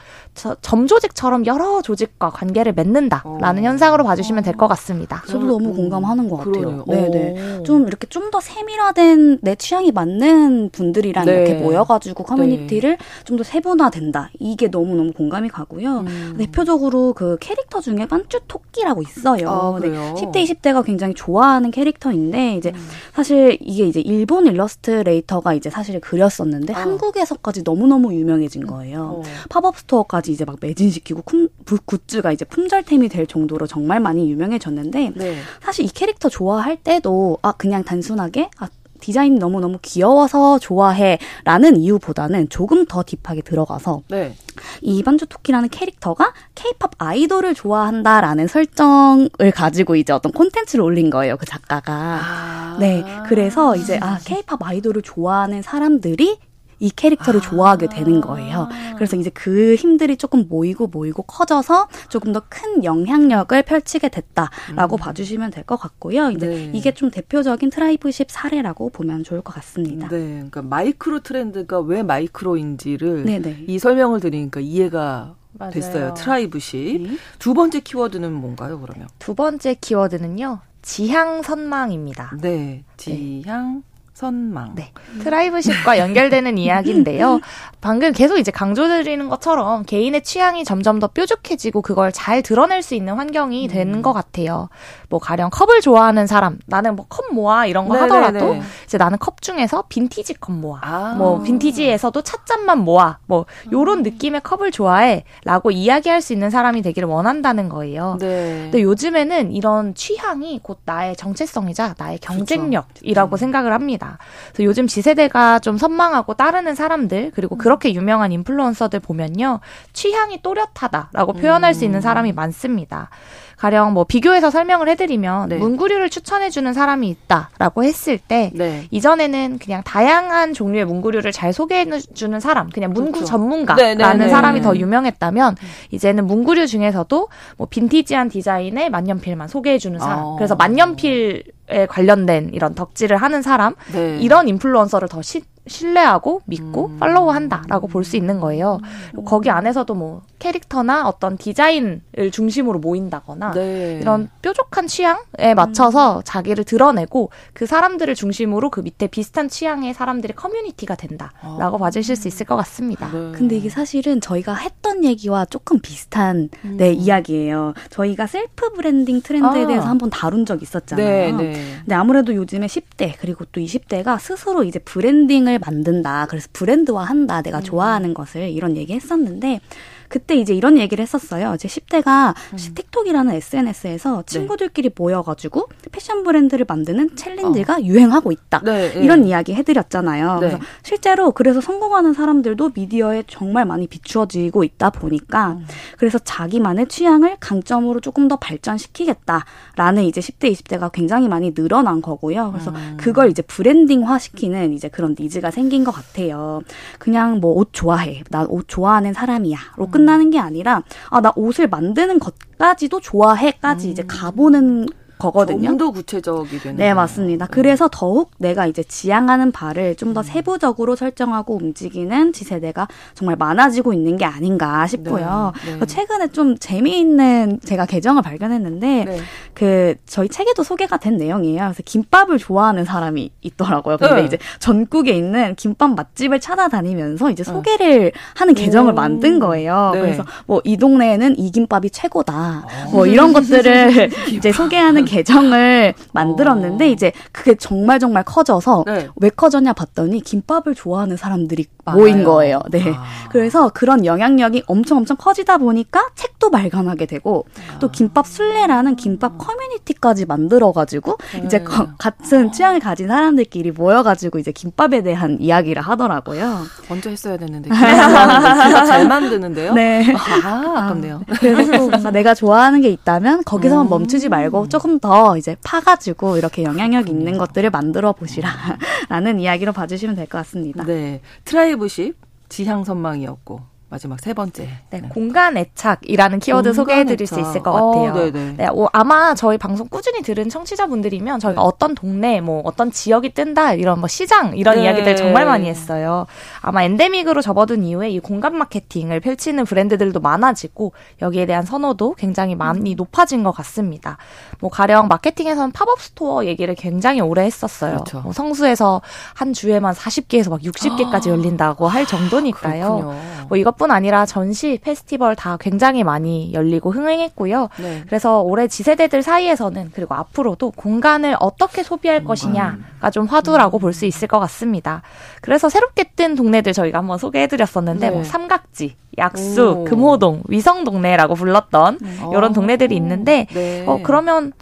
[0.63, 3.67] 점조직처럼 여러 조직과 관계를 맺는다라는 어.
[3.69, 5.23] 현상으로 봐주시면 될 것 같습니다.
[5.29, 6.85] 저도 너무 공감하는 것 같아요.
[6.89, 7.63] 네네.
[7.65, 11.33] 좀 이렇게 좀 더 세밀화된 내 취향이 맞는 분들이랑 네.
[11.33, 13.05] 이렇게 모여가지고 커뮤니티를 네.
[13.25, 14.31] 좀더 세분화된다.
[14.39, 16.01] 이게 너무 너무 공감이 가고요.
[16.01, 16.35] 음.
[16.39, 19.49] 대표적으로 그 캐릭터 중에 빤쮸 토끼라고 있어요.
[19.49, 19.89] 아, 네.
[19.99, 20.15] 그래요.
[20.15, 22.89] 10대, 20대가 굉장히 좋아하는 캐릭터인데 이제 음.
[23.15, 26.81] 사실 이게 이제 일본 일러스트레이터가 이제 사실 그렸었는데 아.
[26.81, 29.23] 한국에서까지 너무너무 유명해진 거예요.
[29.23, 29.23] 어.
[29.49, 31.51] 팝업 스토어까지 이제 막 매진시키고 쿰,
[31.85, 35.37] 굿즈가 이제 품절템이 될 정도로 정말 많이 유명해졌는데 네.
[35.63, 38.69] 사실 이 캐릭터 좋아할 때도 아 그냥 단순하게 아
[39.01, 44.35] 디자인이 너무너무 귀여워서 좋아해 라는 이유보다는 조금 더 deep하게 들어가서 네.
[44.83, 51.47] 이 빤쮸 토끼라는 캐릭터가 케이팝 아이돌을 좋아한다라는 설정을 가지고 이제 어떤 콘텐츠를 올린 거예요, 그
[51.47, 51.93] 작가가.
[51.93, 53.05] 아~ 네.
[53.27, 56.39] 그래서 이제 아, 케이팝 아이돌을 좋아하는 사람들이
[56.81, 57.43] 이 캐릭터를 아.
[57.43, 58.69] 좋아하게 되는 거예요.
[58.97, 64.99] 그래서 이제 그 힘들이 조금 모이고 모이고 커져서 조금 더 큰 영향력을 펼치게 됐다라고 음.
[64.99, 66.31] 봐주시면 될 것 같고요.
[66.31, 66.71] 이제 네.
[66.73, 70.09] 이게 좀 대표적인 tribeship 사례라고 보면 좋을 것 같습니다.
[70.09, 73.41] 네, 그러니까 마이크로 트렌드가 왜 마이크로인지를 네네.
[73.41, 73.65] 네.
[73.67, 75.73] 이 설명을 드리니까 이해가 맞아요.
[75.73, 76.15] 됐어요.
[76.15, 77.03] tribeship.
[77.03, 77.17] 네.
[77.39, 79.09] 두 번째 키워드는 뭔가요, 그러면?
[79.19, 80.61] 두 번째 키워드는요.
[80.81, 82.37] 지향 선망입니다.
[82.41, 83.83] 네, 지향
[84.29, 84.75] 선망.
[84.75, 84.91] 네.
[85.23, 87.39] tribeship과 연결되는 이야기인데요.
[87.81, 93.15] 방금 계속 이제 강조드리는 것처럼 개인의 취향이 점점 더 뾰족해지고 그걸 잘 드러낼 수 있는
[93.15, 93.71] 환경이 음.
[93.71, 94.71] 되는 것 같아요.
[95.09, 98.13] 뭐 가령 컵을 좋아하는 사람, 나는 뭐 컵 모아 이런 거 네네네.
[98.13, 100.81] 하더라도 이제 나는 컵 중에서 빈티지 컵 모아.
[100.83, 101.15] 아.
[101.17, 103.19] 뭐 빈티지에서도 찻잔만 모아.
[103.27, 108.17] 뭐 요런 느낌의 컵을 좋아해라고 이야기할 수 있는 사람이 되기를 원한다는 거예요.
[108.21, 108.63] 네.
[108.65, 113.41] 근데 요즘에는 이런 취향이 곧 나의 정체성이자 나의 경쟁력이라고 그렇죠.
[113.41, 114.08] 생각을 합니다.
[114.53, 117.59] 그래서 요즘 지세대가 좀 선망하고 따르는 사람들 그리고 음.
[117.59, 119.61] 그렇게 유명한 인플루언서들 보면요
[119.93, 121.75] 취향이 또렷하다라고 표현할 음.
[121.75, 122.03] 수 있는 음.
[122.03, 123.11] 사람이 많습니다.
[123.59, 125.57] 가령 뭐 비교해서 설명을 해드리면 네.
[125.57, 128.87] 문구류를 추천해주는 사람이 있다라고 했을 때 네.
[128.91, 133.27] 이전에는 그냥 다양한 종류의 문구류를 잘 소개해주는 사람, 그냥 문구 그렇죠.
[133.27, 134.29] 전문가라는 네, 네, 네.
[134.29, 135.57] 사람이 더 유명했다면
[135.91, 140.19] 이제는 문구류 중에서도 뭐 빈티지한 디자인의 만년필만 소개해주는 사람.
[140.21, 140.37] 어.
[140.37, 144.17] 그래서 만년필 에 관련된 이런 덕질을 하는 사람 네.
[144.21, 146.99] 이런 인플루언서를 더 시, 신뢰하고 믿고 음.
[146.99, 148.79] follow한다라고 볼 수 있는 거예요.
[149.19, 149.25] 음.
[149.25, 152.01] 거기 안에서도 뭐 캐릭터나 어떤 디자인을
[152.33, 153.99] 중심으로 모인다거나 네.
[154.01, 156.23] 이런 뾰족한 취향에 맞춰서 음.
[156.25, 161.79] 자기를 드러내고 그 사람들을 중심으로 그 밑에 비슷한 취향의 사람들의 커뮤니티가 된다라고 아.
[161.79, 163.11] 봐주실 수 있을 것 같습니다.
[163.13, 163.33] 네.
[163.35, 166.77] 근데 이게 사실은 저희가 했던 얘기와 조금 비슷한 음.
[166.79, 167.75] 네, 이야기예요.
[167.91, 169.67] 저희가 self branding 트렌드에 아.
[169.67, 171.07] 대해서 한번 다룬 적 있었잖아요.
[171.07, 171.53] 네, 네.
[171.81, 176.27] 근데 아무래도 요즘에 10대 그리고 또 20대가 스스로 이제 branding을 만든다.
[176.27, 177.43] 그래서 브랜드화한다.
[177.43, 177.63] 내가 음.
[177.63, 179.61] 좋아하는 것을 이런 얘기 했었는데
[180.09, 181.57] 그때 이제 이런 얘기를 했었어요.
[181.59, 182.57] 제 10대가 음.
[182.75, 184.95] 틱톡이라는 SNS에서 친구들끼리 네.
[184.97, 187.81] 모여가지고 패션 브랜드를 만드는 챌린지가 어.
[187.83, 188.61] 유행하고 있다.
[188.65, 189.01] 네, 네.
[189.05, 190.35] 이런 이야기 해드렸잖아요.
[190.35, 190.41] 네.
[190.41, 195.67] 그래서 실제로 그래서 성공하는 사람들도 미디어에 정말 많이 비추어지고 있다 보니까 음.
[195.99, 202.53] 그래서 자기만의 취향을 강점으로 조금 더 발전시키겠다라는 이제 10대, 20대가 굉장히 많이 늘어난 거고요.
[202.53, 202.97] 그래서 음.
[202.99, 206.63] 그걸 이제 branding화 시키는 이제 그런 needs가 생긴 것 같아요.
[206.99, 208.23] 그냥 뭐 옷 좋아해.
[208.31, 209.59] 나옷 좋아하는 사람이야.
[209.77, 209.91] 로 음.
[209.99, 213.91] 끝나는 게 아니라 아 나 옷을 만드는 것까지도 좋아해까지 음.
[213.91, 214.87] 이제 가보는
[215.19, 215.69] 거거든요.
[215.69, 216.77] 좀 더 구체적이 되는.
[216.77, 217.47] 네, 맞습니다.
[217.47, 217.49] 음.
[217.51, 220.23] 그래서 더욱 내가 이제 지향하는 바를 좀더 음.
[220.23, 225.53] 세부적으로 설정하고 움직이는 지세대가 정말 많아지고 있는 게 아닌가 싶고요.
[225.65, 225.87] 네, 네.
[225.87, 229.19] 최근에 좀 재미있는 제가 계정을 발견했는데 네.
[229.55, 231.59] 그 저희 책에도 소개가 된 내용이에요.
[231.65, 233.97] 그래서 김밥을 좋아하는 사람이 있더라고요.
[233.99, 234.25] 근데 네.
[234.25, 237.51] 이제 전국에 있는 김밥 맛집을 찾아다니면서 이제 네.
[237.51, 238.95] 소개를 하는 계정을 오.
[238.95, 239.91] 만든 거예요.
[239.95, 242.67] 그래서 뭐 이 동네에는 이 김밥이 최고다.
[242.93, 246.89] 뭐 이런 것들을 이제 소개하는 계정을 만들었는데 어.
[246.89, 249.09] 이제 그게 정말 정말 커져서 네.
[249.17, 252.01] 왜 커졌냐 봤더니 김밥을 좋아하는 사람들이 많아요.
[252.01, 252.61] 모인 거예요.
[252.71, 252.93] 네.
[252.95, 253.05] 아.
[253.31, 257.79] 그래서 그런 영향력이 엄청 엄청 커지다 보니까 책도 발간하게 되고 아.
[257.79, 261.43] 또 김밥 순례라는 김밥 커뮤니티까지 만들어 가지고 네.
[261.45, 266.63] 이제 거, 같은 취향을 가진 사람들끼리 모여 가지고 이제 김밥에 대한 이야기를 하더라고요.
[266.89, 267.79] 먼저 했어야 됐는데 김밥
[268.87, 269.75] 잘 만드는데요.
[269.75, 270.15] 네.
[270.45, 271.23] 아, 아깝네요.
[271.29, 273.91] 아, 그래서 뭔가 내가 좋아하는 게 있다면 거기서만 음.
[273.91, 280.27] 멈추지 말고 조금 더 이제 파가지고 이렇게 영향력 있는 것들을 만들어 보시라라는 이야기로 봐주시면 될
[280.27, 280.85] 것 같습니다.
[280.85, 282.17] 네, tribeship
[282.49, 283.61] 지향 선망이었고
[283.91, 284.69] 마지막 세 번째.
[284.91, 285.09] 네, 네.
[285.09, 288.13] 공간 애착이라는 키워드 소개해 드릴 수 있을 것 같아요.
[288.13, 291.67] 어, 네, 어, 아마 저희 방송 꾸준히 들은 청취자분들이면 저희가 네.
[291.67, 294.85] 어떤 동네, 뭐 어떤 지역이 뜬다 이런 뭐 시장 이런 네.
[294.85, 296.27] 이야기들 정말 많이 했어요.
[296.61, 302.95] 아마 엔데믹으로 접어든 이후에 이 공간 마케팅을 펼치는 브랜드들도 많아지고 여기에 대한 선호도 굉장히 많이
[302.95, 304.19] 높아진 것 같습니다.
[304.61, 307.93] 뭐 가령 마케팅에서는 팝업 스토어 얘기를 굉장히 오래 했었어요.
[307.93, 308.21] 그렇죠.
[308.21, 309.01] 뭐 성수에서
[309.33, 311.31] 한 주에만 40개에서 막 60개까지 아.
[311.31, 312.85] 열린다고 할 정도니까요.
[312.85, 313.21] 그렇군요.
[313.49, 317.69] 뭐 이것 뿐 아니라 전시, 페스티벌 다 굉장히 많이 열리고 흥행했고요.
[317.81, 318.03] 네.
[318.07, 322.29] 그래서 올해 Z세대들 사이에서는 그리고 앞으로도 공간을 어떻게 소비할 공간.
[322.29, 323.81] 것이냐가 좀 화두라고 음.
[323.81, 325.03] 볼수 있을 것 같습니다.
[325.41, 328.15] 그래서 새롭게 뜬 동네들 저희가 한번 소개해드렸었는데 네.
[328.15, 329.85] 뭐 삼각지, 약수, 오.
[329.85, 332.21] 금호동, 위성 동네라고 불렀던 음.
[332.33, 333.85] 이런 동네들이 있는데 네.
[333.87, 334.53] 어 그러면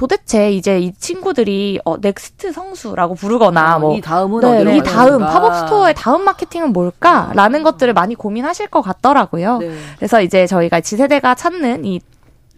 [0.00, 5.54] 도대체 이제 이 친구들이 어 next 성수라고 부르거나 아, 뭐이 다음은 네, 이 다음 팝업
[5.54, 7.62] 스토어의 다음 마케팅은 뭘까라는 아.
[7.64, 9.58] 것들을 많이 고민하실 것 같더라고요.
[9.58, 9.70] 네.
[9.98, 12.00] 그래서 이제 저희가 Z세대가 찾는 이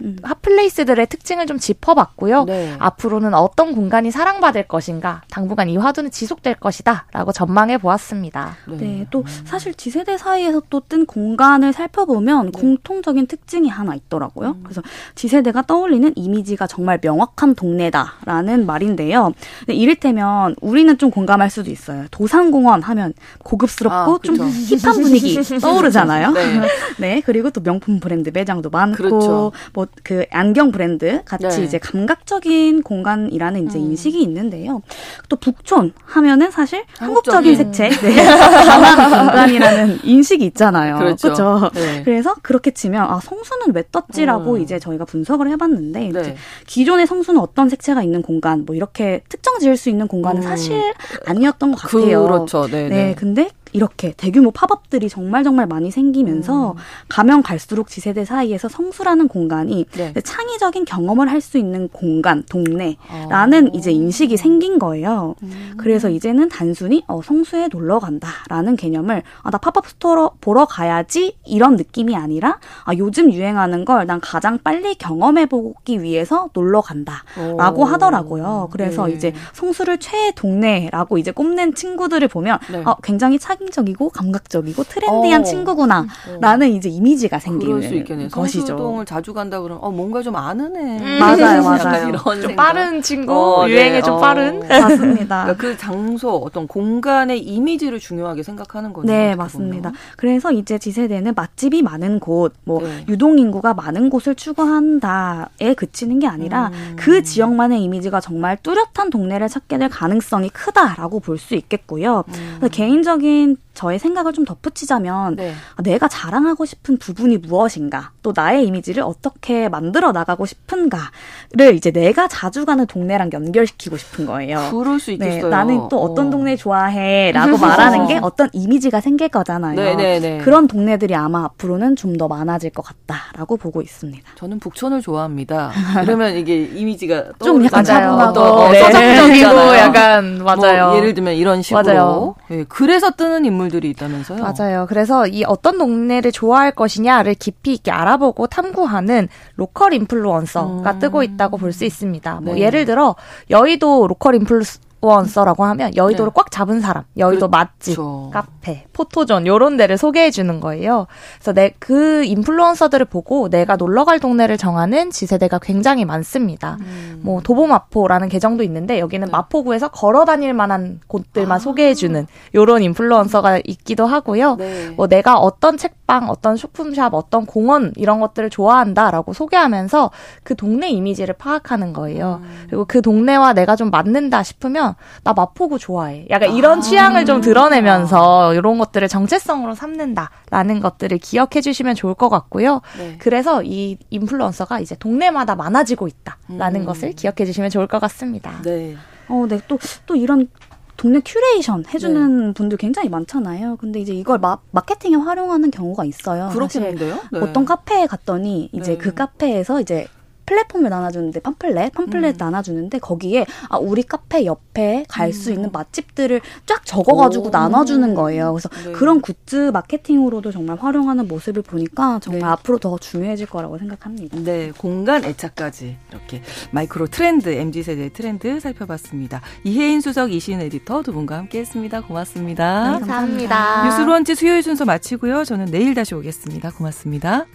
[0.03, 0.16] 음.
[0.22, 2.44] hot place들의 특징을 좀 짚어봤고요.
[2.44, 2.76] 네.
[2.78, 8.57] 앞으로는 어떤 공간이 사랑받을 것인가, 당분간 이 화두는 지속될 것이다라고 전망해 보았습니다.
[8.68, 8.76] 네.
[8.76, 12.61] 네, 또 사실 지세대 사이에서 또 뜬 공간을 살펴보면 네.
[12.61, 14.48] 공통적인 특징이 하나 있더라고요.
[14.50, 14.61] 음.
[14.62, 14.82] 그래서
[15.14, 19.32] 지세대가 떠올리는 이미지가 정말 명확한 동네다라는 말인데요.
[19.68, 22.05] 이를테면 우리는 좀 공감할 수도 있어요.
[22.11, 26.32] 도산공원 하면 고급스럽고 아, 좀 힙한 분위기 떠오르잖아요.
[26.32, 26.61] 네.
[26.98, 27.22] 네.
[27.24, 29.53] 그리고 또 명품 브랜드 매장도 많고, 그렇죠.
[29.72, 31.64] 뭐그 안경 브랜드 같이 네.
[31.64, 33.90] 이제 감각적인 공간이라는 이제 음.
[33.90, 34.82] 인식이 있는데요.
[35.28, 38.14] 또 북촌 하면은 사실 한국적인, 한국적인 색채, 네.
[38.24, 40.99] 강한 공간이라는 인식이 있잖아요.
[40.99, 41.28] 그렇죠.
[41.28, 41.70] 그렇죠?
[41.74, 42.03] 네.
[42.05, 44.61] 그래서 그렇게 치면 아 성수는 왜 떴지라고 음.
[44.61, 46.36] 이제 저희가 분석을 해봤는데 네.
[46.66, 50.43] 기존의 성수는 어떤 색채가 있는 공간, 뭐 이렇게 특정 지을 수 있는 공간은 음.
[50.43, 50.93] 사실
[51.26, 52.22] 아니었던 것 같아요.
[52.24, 52.66] 그렇죠.
[52.66, 52.88] 네.
[52.88, 53.14] 네.
[53.16, 56.76] 근데 이렇게 대규모 팝업들이 정말 정말 많이 생기면서 음.
[57.08, 60.12] 가면 갈수록 Z세대 사이에서 성수라는 공간이 네.
[60.22, 63.70] 창의적인 경험을 할 수 있는 공간, 동네라는 어.
[63.74, 65.34] 이제 인식이 생긴 거예요.
[65.42, 65.74] 음.
[65.76, 71.74] 그래서 이제는 단순히 어, 성수에 놀러 간다라는 개념을 아, 나 팝업 스토어 보러 가야지 이런
[71.74, 77.84] 느낌이 아니라 아, 요즘 유행하는 걸 난 가장 빨리 경험해 보기 위해서 놀러 간다라고 오.
[77.84, 78.68] 하더라고요.
[78.72, 79.14] 그래서 네.
[79.14, 82.82] 이제 성수를 최애 동네라고 이제 꼽는 친구들을 보면 네.
[82.84, 85.44] 어, 굉장히 차 창의적이고 감각적이고 트렌디한 어.
[85.44, 88.66] 친구구나라는 이제 이미지가 생기는 것이죠.
[88.66, 90.98] 성수동을 자주 간다 그러면 어 뭔가 좀 아는 애.
[90.98, 91.18] 음.
[91.20, 92.08] 맞아요, 맞아요.
[92.08, 92.56] 이런 좀 생각.
[92.56, 93.72] 빠른 친구, 어, 네.
[93.72, 94.02] 유행에 네.
[94.02, 94.60] 좀 빠른.
[94.66, 95.44] 맞습니다.
[95.44, 99.06] 그러니까 그 장소 어떤 공간의 이미지를 중요하게 생각하는 거죠.
[99.06, 99.90] 네, 맞습니다.
[99.90, 99.94] 보면.
[100.16, 103.04] 그래서 이제 지세대는 맛집이 많은 곳, 뭐 네.
[103.08, 106.96] 유동 인구가 많은 곳을 추구한다에 그치는 게 아니라 음.
[106.96, 112.22] 그 지역만의 이미지가 정말 뚜렷한 동네를 찾게 될 가능성이 크다라고 볼 수 있겠고요.
[112.28, 112.68] 음.
[112.70, 115.53] 개인적인 저의 생각을 좀 덧붙이자면 네.
[115.76, 122.28] 아, 내가 자랑하고 싶은 부분이 무엇인가 또 나의 이미지를 어떻게 만들어 나가고 싶은가를 이제 내가
[122.28, 124.68] 자주 가는 동네랑 연결시키고 싶은 거예요.
[124.70, 125.42] 그럴 수 네, 있겠어요.
[125.44, 126.30] 네, 나는 또 어떤 어.
[126.30, 129.74] 동네 좋아해라고 말하는 게 어떤 이미지가 생길 거잖아요.
[129.74, 130.20] 네네네.
[130.20, 130.38] 네, 네.
[130.44, 134.32] 그런 동네들이 아마 앞으로는 좀 더 많아질 것 같다라고 보고 있습니다.
[134.36, 135.72] 저는 북촌을 좋아합니다.
[136.05, 138.80] 그러면 이게 이미지가 좀 약간 차분하고 어, 네.
[138.82, 139.48] 서정적이고
[139.78, 140.88] 약간 맞아요.
[140.88, 142.34] 뭐 예를 들면 이런 식으로 맞아요.
[142.48, 144.43] 네, 그래서 뜨는 인물 인물들이 있다면서요?
[144.43, 144.86] 맞아요.
[144.88, 150.99] 그래서 이 어떤 동네를 좋아할 것이냐를 깊이 있게 알아보고 탐구하는 local influencer가 음.
[150.99, 152.32] 뜨고 있다고 볼 수 있습니다.
[152.34, 152.47] 뭐 네.
[152.47, 153.16] 뭐 예를 들어
[153.49, 154.62] 여의도 로컬 influ
[155.03, 156.32] influencer라고 하면 여의도를 네.
[156.34, 157.50] 꽉 잡은 사람, 여의도 그렇죠.
[157.50, 157.98] 맛집,
[158.32, 161.07] 카페, photo zone 요런 데를 소개해 주는 거예요.
[161.38, 166.76] 그래서 내 그 influencer들을 보고 내가 놀러 갈 동네를 정하는 Z세대가 굉장히 많습니다.
[166.80, 167.20] 음.
[167.22, 169.30] 뭐 도보마포라는 계정도 있는데 여기는 네.
[169.32, 171.59] 마포구에서 걸어 다닐 만한 곳들만 아.
[171.59, 174.57] 소개해 주는 요런 인플루언서가 있기도 하고요.
[174.57, 174.90] 네.
[174.90, 180.12] 뭐 내가 어떤 책방, 어떤 쇼품샵, 어떤 공원 이런 것들을 좋아한다라고 소개하면서
[180.44, 182.40] 그 동네 이미지를 파악하는 거예요.
[182.42, 182.64] 음.
[182.68, 184.91] 그리고 그 동네와 내가 좀 맞는다 싶으면
[185.24, 186.26] 나 마포구 좋아해.
[186.30, 186.80] 약간 이런 아.
[186.80, 192.80] 취향을 좀 드러내면서 이런 것들을 정체성으로 삼는다라는 것들을 기억해 주시면 좋을 것 같고요.
[192.99, 193.16] 네.
[193.18, 196.86] 그래서 이 인플루언서가 이제 동네마다 많아지고 있다라는 음.
[196.86, 198.62] 것을 기억해 주시면 좋을 것 같습니다.
[198.62, 198.97] 네.
[199.28, 199.61] 어, 네.
[199.68, 200.49] 또, 또 이런
[200.97, 202.53] 동네 큐레이션 해주는 네.
[202.53, 203.76] 분들 굉장히 많잖아요.
[203.76, 206.51] 근데 이제 이걸 마, 마케팅에 활용하는 경우가 있어요.
[206.53, 207.18] 그렇겠는데요?
[207.32, 207.40] 네.
[207.40, 208.99] 어떤 카페에 갔더니 이제 네.
[208.99, 210.07] 그 카페에서 이제
[210.53, 212.38] 플랫폼을 나눠주는데 팜플렛 팜플렛 음.
[212.38, 215.55] 나눠주는데 거기에 아 우리 카페 옆에 갈수 음.
[215.55, 217.50] 있는 맛집들을 쫙 적어가지고 오.
[217.50, 218.53] 나눠주는 거예요.
[218.53, 218.92] 그래서 네.
[218.92, 222.46] 그런 굿즈 마케팅으로도 정말 활용하는 모습을 보니까 정말 네.
[222.46, 224.38] 앞으로 더 중요해질 거라고 생각합니다.
[224.40, 229.40] 네, 공간 애착까지 이렇게 마이크로 트렌드 mz 세대 트렌드 살펴봤습니다.
[229.64, 232.03] 이혜인 수석 이신 에디터 두 분과 함께했습니다.
[232.03, 232.92] 고맙습니다.
[232.92, 233.84] 네, 감사합니다.
[233.84, 235.44] 뉴스런치 수요일 순서 마치고요.
[235.44, 236.70] 저는 내일 다시 오겠습니다.
[236.72, 237.46] 고맙습니다.